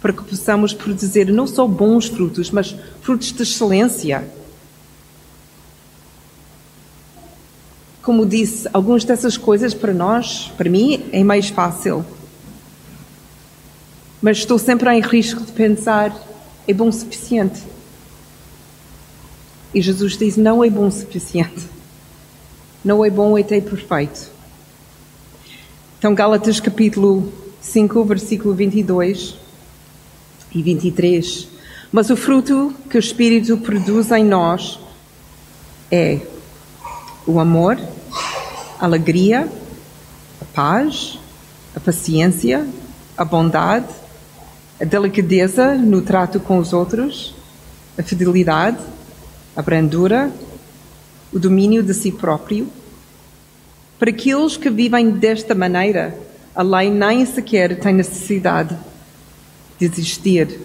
para 0.01 0.13
que 0.13 0.23
possamos 0.23 0.73
produzir 0.73 1.33
não 1.33 1.49
só 1.49 1.67
bons 1.67 2.07
frutos, 2.07 2.51
mas 2.51 2.77
frutos 3.03 3.33
de 3.33 3.43
excelência. 3.43 4.29
Como 8.03 8.25
disse, 8.25 8.69
algumas 8.73 9.05
dessas 9.05 9.37
coisas 9.37 9.75
para 9.75 9.93
nós, 9.93 10.53
para 10.57 10.71
mim, 10.71 11.09
é 11.11 11.25
mais 11.25 11.49
fácil. 11.49 12.07
Mas 14.23 14.39
estou 14.39 14.61
sempre 14.61 14.91
em 14.91 15.01
risco 15.01 15.43
de 15.43 15.51
pensar: 15.51 16.17
é 16.69 16.73
bom 16.73 16.87
o 16.87 16.93
suficiente? 16.93 17.61
E 19.77 19.83
Jesus 19.83 20.17
diz: 20.17 20.39
não 20.39 20.65
é 20.65 20.71
bom 20.71 20.87
o 20.87 20.91
suficiente. 20.91 21.69
Não 22.83 23.05
é 23.05 23.11
bom 23.11 23.37
até 23.37 23.61
perfeito. 23.61 24.31
Então, 25.99 26.15
Gálatas 26.15 26.59
capítulo 26.61 27.31
5, 27.61 28.03
versículo 28.07 28.55
22 28.55 29.37
e 30.55 30.63
23. 30.63 31.49
Mas 31.93 32.09
o 32.09 32.17
fruto 32.17 32.73
que 32.89 32.97
o 32.97 32.99
Espírito 32.99 33.59
produz 33.59 34.11
em 34.13 34.25
nós 34.25 34.81
é 35.91 36.21
o 37.27 37.39
amor, 37.39 37.79
a 38.81 38.85
alegria, 38.87 39.47
a 40.41 40.45
paz, 40.55 41.19
a 41.75 41.81
paciência, 41.81 42.67
a 43.15 43.27
bondade, 43.27 43.93
a 44.81 44.87
delicadeza 44.87 45.75
no 45.75 46.01
trato 46.01 46.41
com 46.41 46.57
os 46.57 46.73
outros, 46.73 47.35
a 47.99 48.03
fidelidade, 48.03 48.96
a 49.57 49.63
brandura, 49.63 50.31
o 51.33 51.39
domínio 51.39 51.83
de 51.83 51.95
si 51.95 52.13
próprio. 52.13 52.69
Para 53.99 54.11
aqueles 54.11 54.57
que 54.59 54.69
vivem 54.69 55.11
desta 55.11 55.55
maneira, 55.55 56.19
a 56.55 56.63
lei 56.63 56.91
nem 56.91 57.25
sequer 57.25 57.81
tem 57.81 57.95
necessidade 57.95 58.77
de 59.79 59.87
existir. 59.87 60.61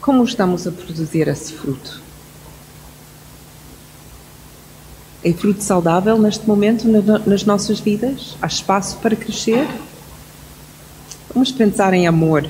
Como 0.00 0.22
estamos 0.22 0.66
a 0.66 0.70
produzir 0.70 1.26
esse 1.26 1.54
fruto? 1.54 2.02
É 5.24 5.32
fruto 5.32 5.62
saudável 5.62 6.18
neste 6.18 6.46
momento 6.46 6.86
nas 7.26 7.44
nossas 7.44 7.80
vidas? 7.80 8.36
Há 8.40 8.46
espaço 8.46 8.98
para 8.98 9.16
crescer? 9.16 9.66
Vamos 11.32 11.50
pensar 11.50 11.92
em 11.94 12.06
amor. 12.06 12.48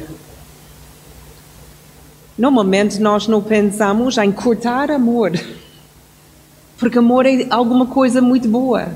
Normalmente 2.38 3.00
nós 3.00 3.26
não 3.26 3.42
pensamos 3.42 4.18
em 4.18 4.30
cortar 4.30 4.90
amor, 4.90 5.32
porque 6.78 6.98
amor 6.98 7.24
é 7.24 7.46
alguma 7.48 7.86
coisa 7.86 8.20
muito 8.20 8.46
boa. 8.46 8.88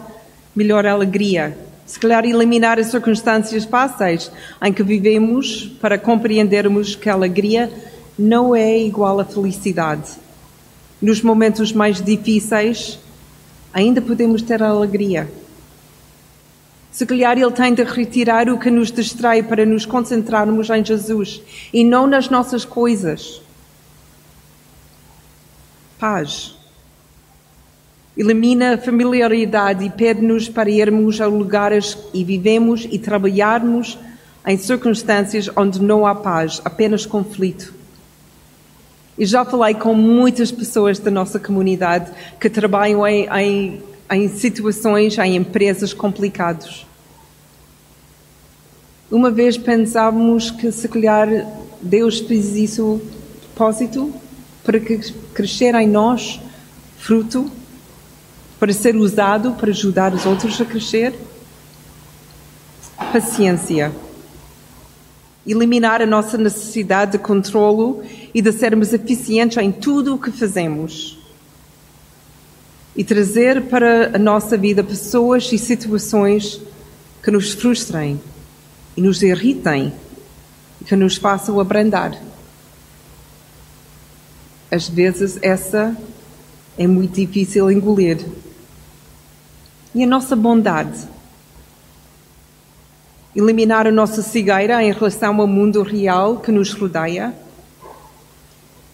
melhor 0.56 0.86
alegria 0.86 1.67
se 1.88 1.98
calhar 1.98 2.26
eliminar 2.26 2.78
as 2.78 2.88
circunstâncias 2.88 3.64
fáceis 3.64 4.30
em 4.62 4.74
que 4.74 4.84
vivemos 4.84 5.72
para 5.82 5.98
compreendermos 5.98 6.96
que 6.96 7.10
a 7.10 7.14
alegria 7.14 7.72
não 8.20 8.54
é 8.54 8.78
igual 8.78 9.22
à 9.22 9.26
felicidade. 9.26 10.12
Nos 11.02 11.22
momentos 11.22 11.72
mais 11.72 12.02
difíceis, 12.02 13.00
ainda 13.74 14.02
podemos 14.02 14.42
ter 14.42 14.62
a 14.62 14.68
alegria. 14.68 15.32
Se 16.92 17.06
calhar 17.06 17.38
Ele 17.38 17.52
tem 17.52 17.74
de 17.74 17.84
retirar 17.84 18.50
o 18.50 18.60
que 18.60 18.70
nos 18.70 18.92
distrai 18.92 19.42
para 19.42 19.66
nos 19.66 19.86
concentrarmos 19.86 20.70
em 20.70 20.84
Jesus 20.84 21.42
e 21.72 21.86
não 21.86 22.06
nas 22.06 22.30
nossas 22.30 22.66
coisas. 22.66 23.42
Paz. 25.98 26.57
Elimina 28.18 28.74
a 28.74 28.78
familiaridade 28.80 29.86
e 29.86 29.92
pede-nos 29.92 30.50
para 30.50 30.72
irmos 30.72 31.22
a 31.22 31.28
lugares 31.28 31.96
e 32.12 32.24
vivemos 32.24 32.88
e 32.90 32.98
trabalharmos 32.98 33.96
em 34.46 34.58
circunstâncias 34.58 35.48
onde 35.56 35.80
não 35.80 36.04
há 36.04 36.16
paz, 36.16 36.60
apenas 36.66 37.06
conflito. 37.06 37.76
E 39.20 39.26
já 39.26 39.46
falei 39.46 39.76
com 39.76 39.94
muitas 39.94 40.52
pessoas 40.52 40.98
da 40.98 41.12
nossa 41.12 41.40
comunidade 41.40 42.10
que 42.40 42.50
trabalham 42.50 43.06
em, 43.06 43.28
em, 43.30 43.84
em 44.12 44.30
situações, 44.30 45.16
em 45.20 45.36
empresas 45.36 45.94
complicadas. 45.94 46.88
Uma 49.12 49.30
vez 49.30 49.60
pensávamos 49.60 50.50
que 50.50 50.72
se 50.72 50.88
calhar 50.88 51.28
Deus 51.80 52.20
fez 52.20 52.56
isso 52.56 53.00
de 53.42 53.48
propósito 53.50 54.12
para 54.64 54.80
que 54.80 54.98
crescer 55.34 55.76
em 55.76 55.88
nós 55.88 56.40
fruto 56.98 57.52
para 58.60 58.74
ser 58.74 58.96
usado 58.96 59.52
para 59.54 59.70
ajudar 59.70 60.14
os 60.14 60.26
outros 60.26 60.60
a 60.60 60.66
crescer? 60.66 61.14
Paciência. 63.12 63.92
Eliminar 65.46 66.02
a 66.02 66.06
nossa 66.06 66.38
necessidade 66.38 67.14
de 67.14 67.18
controlo 67.20 68.04
e 68.34 68.42
de 68.42 68.52
sermos 68.52 68.94
eficientes 68.94 69.58
em 69.58 69.72
tudo 69.72 70.16
o 70.16 70.20
que 70.20 70.32
fazemos. 70.32 71.18
E 72.96 73.04
trazer 73.04 73.64
para 73.64 74.16
a 74.16 74.20
nossa 74.20 74.58
vida 74.58 74.84
pessoas 74.84 75.52
e 75.54 75.58
situações 75.58 76.60
que 77.24 77.30
nos 77.30 77.54
frustrem 77.54 78.20
e 78.96 79.02
nos 79.02 79.22
irritem 79.22 79.94
e 80.82 80.84
que 80.84 80.96
nos 80.96 81.16
façam 81.16 81.60
abrandar. 81.60 82.20
Às 84.72 84.90
vezes 84.90 85.38
essa 85.42 85.96
é 86.78 86.88
muito 86.88 87.16
difícil 87.16 87.72
engolir 87.72 88.26
e 89.98 90.04
a 90.04 90.08
nossa 90.08 90.36
bondade. 90.36 91.08
Eliminar 93.36 93.88
a 93.88 93.92
nossa 93.92 94.22
cegueira 94.22 94.84
em 94.84 94.92
relação 94.92 95.42
ao 95.42 95.48
mundo 95.48 95.82
real 95.82 96.38
que 96.38 96.52
nos 96.52 96.72
rodeia. 96.72 97.34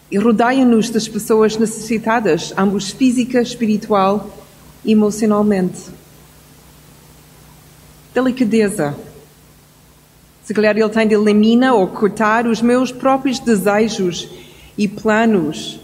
E 0.09 0.17
rodeia-nos 0.17 0.89
das 0.89 1.05
pessoas 1.05 1.57
necessitadas, 1.57 2.53
ambos 2.57 2.91
física, 2.91 3.41
espiritual 3.41 4.29
e 4.85 4.93
emocionalmente. 4.93 5.89
Delicadeza. 8.13 8.95
Se 10.45 10.53
calhar 10.53 10.77
ele 10.77 10.87
tem 10.87 11.05
de 11.05 11.15
eliminar 11.15 11.73
ou 11.73 11.87
cortar 11.87 12.47
os 12.47 12.61
meus 12.61 12.93
próprios 12.93 13.39
desejos 13.39 14.29
e 14.77 14.87
planos 14.87 15.82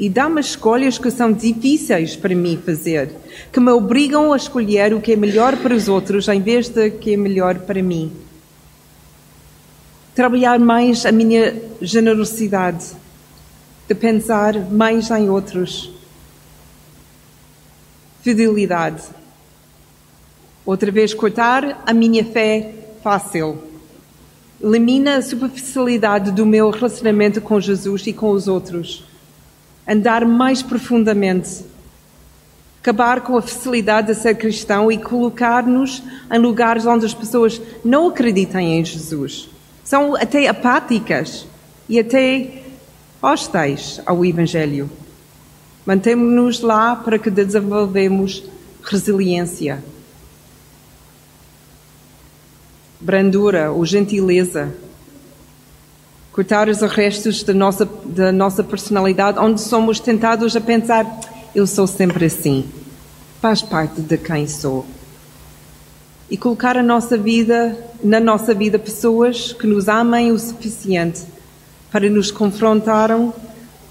e 0.00 0.08
dá-me 0.08 0.40
escolhas 0.40 0.96
que 0.96 1.10
são 1.10 1.30
difíceis 1.30 2.16
para 2.16 2.34
mim 2.34 2.58
fazer, 2.64 3.10
que 3.52 3.60
me 3.60 3.70
obrigam 3.70 4.32
a 4.32 4.36
escolher 4.36 4.94
o 4.94 5.00
que 5.00 5.12
é 5.12 5.16
melhor 5.16 5.58
para 5.58 5.74
os 5.74 5.88
outros 5.88 6.26
em 6.26 6.40
vez 6.40 6.70
de 6.70 6.88
o 6.88 6.98
que 6.98 7.12
é 7.12 7.16
melhor 7.18 7.58
para 7.58 7.82
mim. 7.82 8.10
Trabalhar 10.14 10.58
mais 10.58 11.04
a 11.04 11.12
minha 11.12 11.54
generosidade, 11.82 12.86
de 13.86 13.94
pensar 13.94 14.58
mais 14.70 15.10
em 15.10 15.28
outros. 15.28 15.92
Fidelidade. 18.22 19.02
Outra 20.64 20.90
vez, 20.90 21.12
cortar 21.12 21.82
a 21.86 21.92
minha 21.92 22.24
fé 22.24 22.72
fácil. 23.02 23.58
Elimina 24.62 25.16
a 25.16 25.22
superficialidade 25.22 26.32
do 26.32 26.46
meu 26.46 26.70
relacionamento 26.70 27.42
com 27.42 27.60
Jesus 27.60 28.06
e 28.06 28.14
com 28.14 28.30
os 28.30 28.48
outros 28.48 29.09
andar 29.90 30.24
mais 30.24 30.62
profundamente, 30.62 31.64
acabar 32.80 33.22
com 33.22 33.36
a 33.36 33.42
facilidade 33.42 34.06
de 34.06 34.14
ser 34.14 34.36
cristão 34.36 34.90
e 34.90 34.96
colocar-nos 34.96 36.02
em 36.30 36.38
lugares 36.38 36.86
onde 36.86 37.04
as 37.04 37.12
pessoas 37.12 37.60
não 37.84 38.08
acreditam 38.08 38.60
em 38.60 38.84
Jesus. 38.84 39.50
São 39.82 40.14
até 40.14 40.46
apáticas 40.46 41.46
e 41.88 41.98
até 41.98 42.62
hostis 43.20 44.00
ao 44.06 44.24
Evangelho. 44.24 44.88
Mantemos-nos 45.84 46.60
lá 46.60 46.94
para 46.94 47.18
que 47.18 47.30
desenvolvemos 47.30 48.44
resiliência. 48.82 49.82
brandura 53.00 53.72
ou 53.72 53.84
gentileza. 53.86 54.72
Cortar 56.32 56.68
os 56.68 56.80
restos 56.82 57.42
da 57.42 57.52
nossa, 57.52 57.84
da 58.04 58.30
nossa 58.30 58.62
personalidade, 58.62 59.38
onde 59.40 59.60
somos 59.60 59.98
tentados 59.98 60.54
a 60.54 60.60
pensar: 60.60 61.04
eu 61.54 61.66
sou 61.66 61.88
sempre 61.88 62.26
assim, 62.26 62.64
faz 63.40 63.62
parte 63.62 64.00
de 64.00 64.16
quem 64.16 64.46
sou. 64.46 64.86
E 66.30 66.36
colocar 66.36 66.76
a 66.76 66.82
nossa 66.84 67.18
vida, 67.18 67.76
na 68.02 68.20
nossa 68.20 68.54
vida, 68.54 68.78
pessoas 68.78 69.52
que 69.52 69.66
nos 69.66 69.88
amem 69.88 70.30
o 70.30 70.38
suficiente 70.38 71.22
para 71.90 72.08
nos 72.08 72.30
confrontarem 72.30 73.32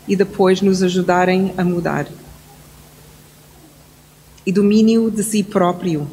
e 0.07 0.15
depois 0.15 0.61
nos 0.61 0.81
ajudarem 0.81 1.53
a 1.57 1.65
mudar. 1.65 2.07
E 4.45 4.51
domínio 4.53 5.11
de 5.11 5.21
si 5.23 5.43
próprio. 5.43 6.07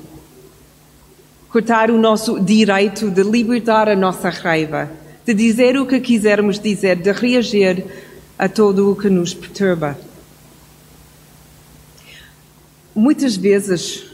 Cortar 1.48 1.88
o 1.88 1.96
nosso 1.96 2.40
direito 2.40 3.08
de 3.08 3.22
libertar 3.22 3.88
a 3.88 3.94
nossa 3.94 4.28
raiva 4.28 5.05
de 5.26 5.34
dizer 5.34 5.76
o 5.76 5.84
que 5.84 5.98
quisermos 5.98 6.56
dizer, 6.56 6.94
de 6.94 7.10
reagir 7.10 7.84
a 8.38 8.48
tudo 8.48 8.92
o 8.92 8.94
que 8.94 9.10
nos 9.10 9.34
perturba. 9.34 9.98
Muitas 12.94 13.36
vezes, 13.36 14.06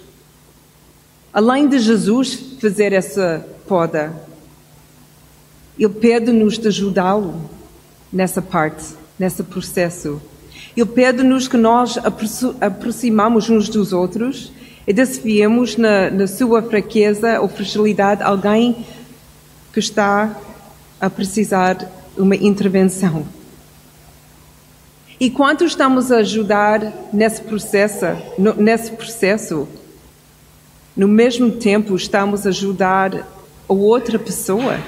além 1.30 1.68
de 1.68 1.78
Jesus 1.80 2.56
fazer 2.58 2.94
essa 2.94 3.46
poda, 3.68 4.14
Ele 5.78 5.92
pede-nos 5.92 6.58
de 6.58 6.68
ajudá-lo 6.68 7.50
nessa 8.10 8.40
parte, 8.40 8.82
nesse 9.18 9.42
processo. 9.42 10.18
Ele 10.74 10.86
pede-nos 10.86 11.46
que 11.46 11.58
nós 11.58 11.98
aproximamos 12.58 13.50
uns 13.50 13.68
dos 13.68 13.92
outros 13.92 14.50
e 14.86 14.94
desafiemos 14.94 15.76
na, 15.76 16.10
na 16.10 16.26
sua 16.26 16.62
fraqueza 16.62 17.38
ou 17.38 17.48
fragilidade 17.48 18.22
alguém 18.22 18.86
que 19.74 19.78
está 19.78 20.34
a 21.02 21.10
precisar 21.10 21.90
uma 22.16 22.36
intervenção. 22.36 23.26
E 25.18 25.28
quanto 25.28 25.64
estamos 25.64 26.12
a 26.12 26.18
ajudar 26.18 26.80
nesse 27.12 27.42
processo, 27.42 28.06
no, 28.38 28.54
nesse 28.54 28.92
processo, 28.92 29.66
no 30.96 31.08
mesmo 31.08 31.50
tempo 31.50 31.96
estamos 31.96 32.46
a 32.46 32.50
ajudar 32.50 33.26
a 33.68 33.72
outra 33.72 34.16
pessoa, 34.16 34.78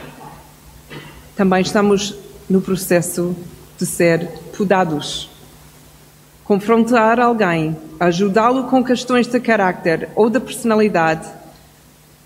também 1.34 1.62
estamos 1.62 2.14
no 2.48 2.60
processo 2.60 3.34
de 3.76 3.84
ser 3.84 4.28
podados. 4.56 5.28
Confrontar 6.44 7.18
alguém, 7.18 7.76
ajudá-lo 7.98 8.64
com 8.64 8.84
questões 8.84 9.26
de 9.26 9.40
caráter 9.40 10.10
ou 10.14 10.30
de 10.30 10.38
personalidade, 10.38 11.28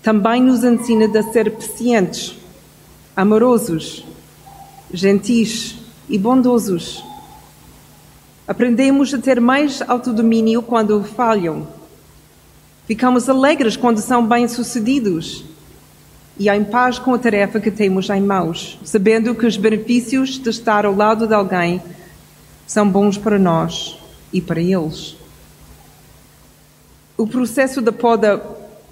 também 0.03 0.43
nos 0.43 0.63
ensina 0.63 1.07
a 1.07 1.23
ser 1.23 1.51
pacientes 1.51 2.38
amorosos, 3.19 4.05
gentis 4.93 5.75
e 6.07 6.17
bondosos. 6.17 7.03
Aprendemos 8.47 9.13
a 9.13 9.17
ter 9.17 9.41
mais 9.41 9.81
autodomínio 9.81 10.61
quando 10.61 11.03
falham. 11.03 11.67
Ficamos 12.87 13.27
alegres 13.27 13.75
quando 13.75 13.99
são 13.99 14.25
bem-sucedidos 14.25 15.43
e 16.37 16.49
em 16.49 16.63
paz 16.63 16.97
com 16.97 17.13
a 17.13 17.19
tarefa 17.19 17.59
que 17.59 17.69
temos 17.69 18.09
em 18.09 18.21
mãos, 18.21 18.79
sabendo 18.85 19.35
que 19.35 19.45
os 19.45 19.57
benefícios 19.57 20.39
de 20.39 20.49
estar 20.49 20.85
ao 20.85 20.95
lado 20.95 21.27
de 21.27 21.33
alguém 21.33 21.81
são 22.65 22.89
bons 22.89 23.17
para 23.17 23.37
nós 23.37 23.99
e 24.31 24.39
para 24.39 24.61
eles. 24.61 25.17
O 27.17 27.27
processo 27.27 27.81
da 27.81 27.91
poda 27.91 28.37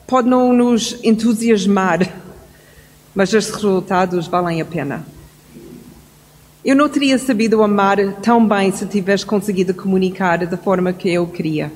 pode 0.06 0.28
não 0.28 0.52
nos 0.52 1.02
entusiasmar 1.02 2.27
mas 3.18 3.34
os 3.34 3.50
resultados 3.50 4.28
valem 4.28 4.62
a 4.62 4.66
pena. 4.66 5.04
Eu 6.64 6.76
não 6.76 6.88
teria 6.88 7.18
sabido 7.18 7.64
amar 7.64 7.98
tão 8.22 8.48
bem 8.48 8.72
se 8.72 8.86
tivesse 8.86 9.26
conseguido 9.26 9.74
comunicar 9.74 10.46
da 10.46 10.56
forma 10.56 10.94
que 10.94 11.10
eu 11.10 11.26
queria. 11.26 11.72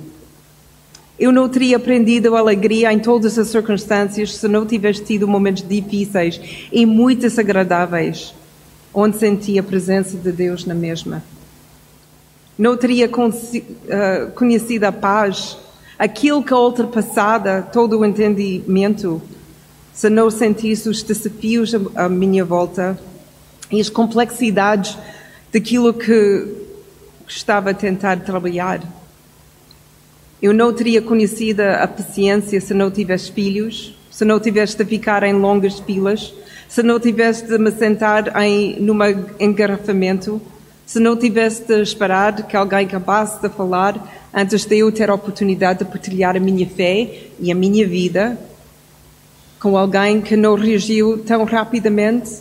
Eu 1.17 1.31
não 1.31 1.49
teria 1.49 1.77
aprendido 1.77 2.35
alegria 2.35 2.93
em 2.93 2.99
todas 2.99 3.39
as 3.39 3.47
circunstâncias 3.47 4.35
se 4.35 4.47
não 4.47 4.67
tivesse 4.67 5.03
tido 5.03 5.27
momentos 5.27 5.67
difíceis 5.67 6.39
e 6.71 6.85
muito 6.85 7.21
desagradáveis, 7.21 8.35
onde 8.93 9.17
senti 9.17 9.57
a 9.57 9.63
presença 9.63 10.15
de 10.15 10.31
Deus 10.31 10.63
na 10.63 10.75
mesma. 10.75 11.23
Não 12.55 12.77
teria 12.77 13.09
ah, 13.09 14.27
conhecido 14.35 14.83
a 14.83 14.91
paz, 14.91 15.57
aquilo 15.97 16.43
que 16.43 16.53
ultrapassada 16.53 17.63
todo 17.63 17.97
o 17.97 18.05
entendimento 18.05 19.19
se 19.93 20.09
não 20.09 20.29
sentisse 20.29 20.87
os 20.89 21.03
desafios 21.03 21.73
à 21.95 22.07
minha 22.07 22.45
volta 22.45 22.99
e 23.71 23.79
as 23.79 23.89
complexidades 23.89 24.97
daquilo 25.51 25.93
que 25.93 26.47
estava 27.27 27.71
a 27.71 27.73
tentar 27.73 28.19
trabalhar. 28.21 28.81
Eu 30.41 30.53
não 30.53 30.73
teria 30.73 31.01
conhecido 31.01 31.61
a 31.61 31.87
paciência 31.87 32.59
se 32.59 32.73
não 32.73 32.89
tivesse 32.89 33.31
filhos, 33.31 33.95
se 34.09 34.25
não 34.25 34.39
tivesse 34.39 34.75
de 34.77 34.85
ficar 34.85 35.23
em 35.23 35.33
longas 35.33 35.79
filas, 35.79 36.33
se 36.67 36.81
não 36.81 36.99
tivesse 36.99 37.45
de 37.45 37.57
me 37.57 37.71
sentar 37.71 38.41
em 38.41 38.79
num 38.79 38.97
engarrafamento, 39.39 40.41
se 40.85 40.99
não 40.99 41.15
tivesse 41.15 41.63
de 41.65 41.81
esperar 41.81 42.47
que 42.47 42.57
alguém 42.57 42.85
acabasse 42.85 43.41
de 43.41 43.49
falar 43.49 44.29
antes 44.33 44.65
de 44.65 44.77
eu 44.77 44.91
ter 44.91 45.09
a 45.09 45.13
oportunidade 45.13 45.79
de 45.79 45.85
partilhar 45.85 46.35
a 46.35 46.39
minha 46.39 46.67
fé 46.67 47.27
e 47.39 47.51
a 47.51 47.55
minha 47.55 47.87
vida 47.87 48.37
com 49.61 49.77
alguém 49.77 50.19
que 50.21 50.35
não 50.35 50.55
reagiu 50.55 51.19
tão 51.19 51.43
rapidamente 51.43 52.39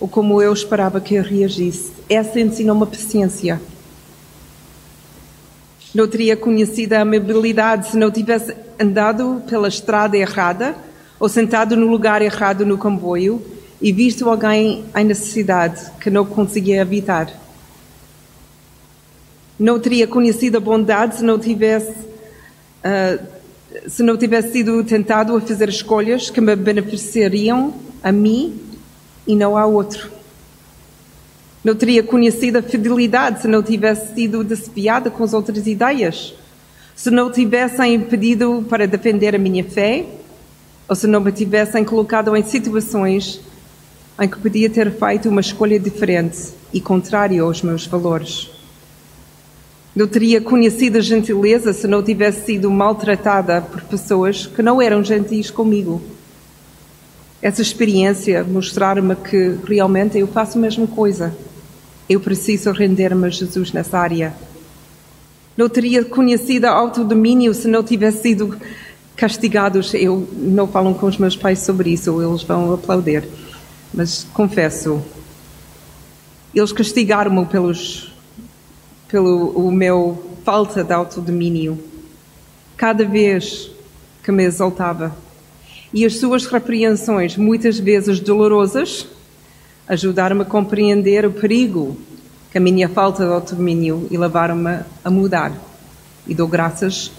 ou 0.00 0.08
como 0.08 0.40
eu 0.40 0.50
esperava 0.52 1.00
que 1.00 1.20
reagisse. 1.20 1.92
Essa 2.08 2.40
ensinou 2.40 2.74
uma 2.74 2.86
paciência. 2.86 3.60
Não 5.94 6.08
teria 6.08 6.34
conhecido 6.34 6.94
a 6.94 7.02
amabilidade 7.02 7.88
se 7.88 7.96
não 7.98 8.10
tivesse 8.10 8.56
andado 8.80 9.42
pela 9.46 9.68
estrada 9.68 10.16
errada 10.16 10.74
ou 11.20 11.28
sentado 11.28 11.76
no 11.76 11.86
lugar 11.86 12.22
errado 12.22 12.64
no 12.64 12.78
comboio 12.78 13.42
e 13.80 13.92
visto 13.92 14.28
alguém 14.28 14.84
em 14.96 15.04
necessidade 15.04 15.90
que 16.00 16.08
não 16.08 16.24
conseguia 16.24 16.80
evitar. 16.80 17.30
Não 19.58 19.78
teria 19.78 20.06
conhecido 20.06 20.56
a 20.56 20.60
bondade 20.60 21.16
se 21.16 21.24
não 21.24 21.38
tivesse 21.38 21.90
uh, 21.90 23.35
se 23.86 24.02
não 24.02 24.16
tivesse 24.16 24.52
sido 24.52 24.82
tentado 24.84 25.36
a 25.36 25.40
fazer 25.40 25.68
escolhas 25.68 26.30
que 26.30 26.40
me 26.40 26.54
beneficiariam 26.56 27.74
a 28.02 28.10
mim 28.10 28.60
e 29.26 29.34
não 29.34 29.56
ao 29.56 29.72
outro. 29.72 30.10
Não 31.62 31.74
teria 31.74 32.02
conhecido 32.02 32.58
a 32.58 32.62
fidelidade 32.62 33.42
se 33.42 33.48
não 33.48 33.62
tivesse 33.62 34.14
sido 34.14 34.44
desviada 34.44 35.10
com 35.10 35.24
as 35.24 35.34
outras 35.34 35.66
ideias. 35.66 36.34
Se 36.94 37.10
não 37.10 37.30
tivessem 37.30 38.00
pedido 38.00 38.64
para 38.68 38.86
defender 38.86 39.34
a 39.34 39.38
minha 39.38 39.64
fé, 39.64 40.06
ou 40.88 40.94
se 40.94 41.06
não 41.06 41.20
me 41.20 41.32
tivessem 41.32 41.84
colocado 41.84 42.34
em 42.36 42.42
situações 42.44 43.40
em 44.20 44.28
que 44.28 44.38
podia 44.38 44.70
ter 44.70 44.90
feito 44.92 45.28
uma 45.28 45.40
escolha 45.40 45.78
diferente 45.78 46.50
e 46.72 46.80
contrária 46.80 47.42
aos 47.42 47.60
meus 47.62 47.86
valores. 47.86 48.55
Não 49.96 50.06
teria 50.06 50.42
conhecido 50.42 50.98
a 50.98 51.00
gentileza 51.00 51.72
se 51.72 51.86
não 51.86 52.02
tivesse 52.02 52.44
sido 52.44 52.70
maltratada 52.70 53.62
por 53.62 53.80
pessoas 53.84 54.46
que 54.46 54.60
não 54.60 54.82
eram 54.82 55.02
gentis 55.02 55.50
comigo. 55.50 56.02
Essa 57.40 57.62
experiência 57.62 58.44
mostrar-me 58.44 59.16
que 59.16 59.56
realmente 59.66 60.18
eu 60.18 60.26
faço 60.26 60.58
a 60.58 60.60
mesma 60.60 60.86
coisa. 60.86 61.34
Eu 62.06 62.20
preciso 62.20 62.72
render-me 62.72 63.26
a 63.26 63.30
Jesus 63.30 63.72
nessa 63.72 63.98
área. 63.98 64.34
Não 65.56 65.66
teria 65.66 66.04
conhecido 66.04 66.66
autodomínio 66.66 67.54
se 67.54 67.66
não 67.66 67.82
tivesse 67.82 68.20
sido 68.20 68.54
castigados. 69.16 69.94
Eu 69.94 70.28
não 70.30 70.68
falo 70.68 70.94
com 70.94 71.06
os 71.06 71.16
meus 71.16 71.38
pais 71.38 71.60
sobre 71.60 71.88
isso, 71.94 72.20
eles 72.20 72.42
vão 72.42 72.74
aplaudir. 72.74 73.26
Mas 73.94 74.26
confesso, 74.34 75.02
eles 76.54 76.70
castigaram-me 76.70 77.46
pelos 77.46 78.14
pelo 79.16 79.48
o 79.52 79.72
meu 79.72 80.22
falta 80.44 80.84
de 80.84 80.92
autodomínio, 80.92 81.82
cada 82.76 83.02
vez 83.02 83.70
que 84.22 84.30
me 84.30 84.44
exaltava. 84.44 85.16
E 85.90 86.04
as 86.04 86.18
suas 86.18 86.44
repreensões, 86.44 87.34
muitas 87.34 87.78
vezes 87.78 88.20
dolorosas, 88.20 89.06
ajudaram-me 89.88 90.42
a 90.42 90.44
compreender 90.44 91.24
o 91.24 91.32
perigo 91.32 91.96
que 92.52 92.58
a 92.58 92.60
minha 92.60 92.90
falta 92.90 93.24
de 93.24 93.32
autodomínio 93.32 94.06
e 94.10 94.18
levaram-me 94.18 94.80
a 95.02 95.10
mudar. 95.10 95.50
E 96.26 96.34
dou 96.34 96.46
graças 96.46 97.10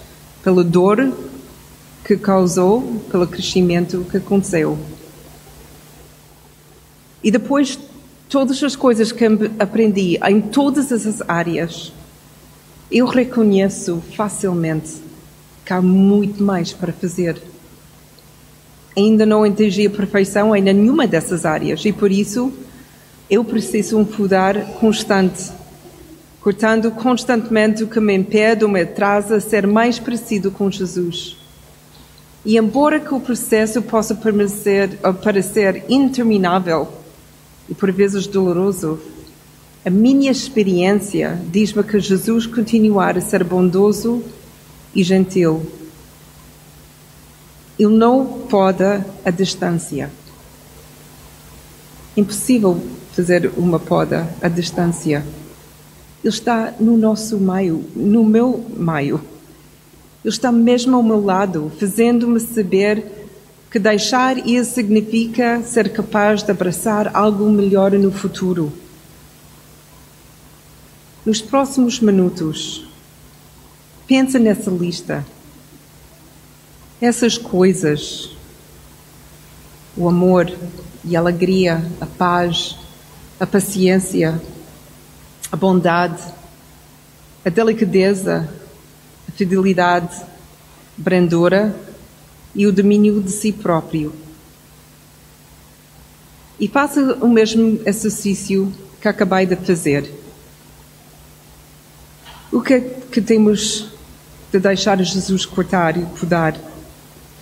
pela 0.44 0.62
dor 0.62 1.12
que 2.04 2.16
causou, 2.16 3.02
pelo 3.10 3.26
crescimento 3.26 4.06
que 4.08 4.18
aconteceu. 4.18 4.78
E 7.24 7.32
depois 7.32 7.76
todas 8.28 8.62
as 8.62 8.76
coisas 8.76 9.10
que 9.10 9.24
aprendi 9.58 10.18
em 10.28 10.40
todas 10.40 10.92
as 10.92 11.22
áreas, 11.26 11.92
eu 12.90 13.06
reconheço 13.06 14.02
facilmente 14.16 15.02
que 15.64 15.72
há 15.72 15.80
muito 15.80 16.42
mais 16.42 16.72
para 16.72 16.92
fazer. 16.92 17.40
Ainda 18.96 19.24
não 19.24 19.44
atingi 19.44 19.86
a 19.86 19.90
perfeição 19.90 20.54
em 20.54 20.62
nenhuma 20.62 21.06
dessas 21.06 21.46
áreas 21.46 21.84
e 21.84 21.92
por 21.92 22.10
isso 22.10 22.52
eu 23.30 23.44
preciso 23.44 23.98
um 23.98 24.04
cuidar 24.04 24.58
constante, 24.74 25.50
cortando 26.40 26.90
constantemente 26.90 27.84
o 27.84 27.88
que 27.88 28.00
me 28.00 28.14
impede 28.14 28.64
ou 28.64 28.70
me 28.70 28.82
atrasa 28.82 29.36
a 29.36 29.40
ser 29.40 29.66
mais 29.66 29.98
parecido 29.98 30.50
com 30.50 30.70
Jesus. 30.70 31.36
E 32.44 32.56
embora 32.56 32.98
que 32.98 33.12
o 33.12 33.20
processo 33.20 33.82
possa 33.82 34.14
parecer 34.14 35.84
interminável 35.88 36.88
e 37.68 37.74
por 37.74 37.92
vezes 37.92 38.26
doloroso, 38.26 38.98
a 39.84 39.90
minha 39.90 40.30
experiência 40.30 41.40
diz-me 41.50 41.82
que 41.82 42.00
Jesus 42.00 42.46
continuar 42.46 43.16
a 43.16 43.20
ser 43.20 43.44
bondoso 43.44 44.22
e 44.94 45.02
gentil. 45.02 45.64
Ele 47.78 47.94
não 47.94 48.26
pode 48.50 48.84
a 49.24 49.30
distância. 49.30 50.10
Impossível 52.16 52.80
fazer 53.12 53.52
uma 53.56 53.78
poda 53.78 54.28
à 54.42 54.48
distância. 54.48 55.24
Ele 56.22 56.34
está 56.34 56.74
no 56.80 56.96
nosso 56.96 57.38
meio, 57.38 57.84
no 57.94 58.24
meu 58.24 58.64
meio. 58.76 59.20
Ele 60.24 60.34
está 60.34 60.50
mesmo 60.50 60.96
ao 60.96 61.02
meu 61.02 61.24
lado, 61.24 61.70
fazendo-me 61.78 62.40
saber 62.40 63.17
que 63.70 63.78
deixar 63.78 64.38
ir 64.46 64.64
significa 64.64 65.62
ser 65.62 65.92
capaz 65.92 66.42
de 66.42 66.50
abraçar 66.50 67.14
algo 67.14 67.50
melhor 67.50 67.92
no 67.92 68.10
futuro. 68.10 68.72
Nos 71.24 71.42
próximos 71.42 72.00
minutos, 72.00 72.88
pensa 74.06 74.38
nessa 74.38 74.70
lista. 74.70 75.24
Essas 77.00 77.36
coisas, 77.36 78.30
o 79.94 80.08
amor 80.08 80.50
e 81.04 81.14
a 81.14 81.20
alegria, 81.20 81.84
a 82.00 82.06
paz, 82.06 82.76
a 83.38 83.46
paciência, 83.46 84.40
a 85.52 85.56
bondade, 85.56 86.22
a 87.44 87.50
delicadeza, 87.50 88.48
a 89.28 89.32
fidelidade, 89.32 90.16
a 90.22 90.26
brandura 90.96 91.87
e 92.54 92.66
o 92.66 92.72
domínio 92.72 93.20
de 93.20 93.30
si 93.30 93.52
próprio. 93.52 94.12
E 96.58 96.66
faça 96.66 97.14
o 97.20 97.28
mesmo 97.28 97.80
exercício 97.86 98.72
que 99.00 99.06
acabei 99.06 99.46
de 99.46 99.56
fazer. 99.56 100.12
O 102.50 102.60
que 102.60 102.74
é 102.74 102.80
que 102.80 103.20
temos 103.20 103.86
de 104.50 104.58
deixar 104.58 105.00
Jesus 105.02 105.46
cortar 105.46 105.96
e 105.96 106.04
cuidar, 106.18 106.56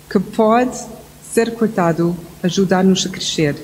que 0.09 0.19
pode 0.19 0.77
ser 1.33 1.53
cortado, 1.55 2.15
ajudar-nos 2.43 3.05
a 3.05 3.09
crescer? 3.09 3.55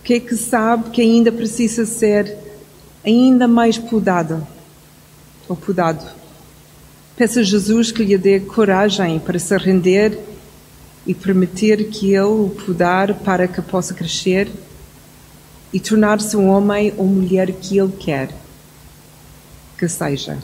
O 0.00 0.04
que 0.04 0.14
é 0.14 0.20
que 0.20 0.36
sabe 0.36 0.90
que 0.90 1.00
ainda 1.00 1.32
precisa 1.32 1.86
ser 1.86 2.36
ainda 3.04 3.48
mais 3.48 3.78
podado 3.78 4.46
ou 5.48 5.56
podado? 5.56 6.21
Peça 7.22 7.38
a 7.38 7.44
Jesus 7.44 7.92
que 7.92 8.02
lhe 8.02 8.18
dê 8.18 8.40
coragem 8.40 9.20
para 9.20 9.38
se 9.38 9.56
render 9.56 10.18
e 11.06 11.14
permitir 11.14 11.88
que 11.88 12.12
Ele 12.12 12.22
o 12.22 12.50
podar 12.50 13.14
para 13.14 13.46
que 13.46 13.62
possa 13.62 13.94
crescer 13.94 14.50
e 15.72 15.78
tornar-se 15.78 16.36
um 16.36 16.48
homem 16.48 16.92
ou 16.96 17.06
mulher 17.06 17.52
que 17.52 17.78
Ele 17.78 17.92
quer 17.92 18.28
que 19.78 19.88
seja. 19.88 20.36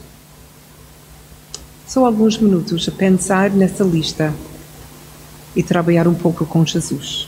Só 1.85 2.05
alguns 2.05 2.37
minutos 2.37 2.87
a 2.87 2.93
pensar 2.93 3.49
nessa 3.49 3.83
lista 3.83 4.33
e 5.53 5.61
trabalhar 5.61 6.07
um 6.07 6.15
pouco 6.15 6.45
com 6.45 6.65
Jesus. 6.65 7.27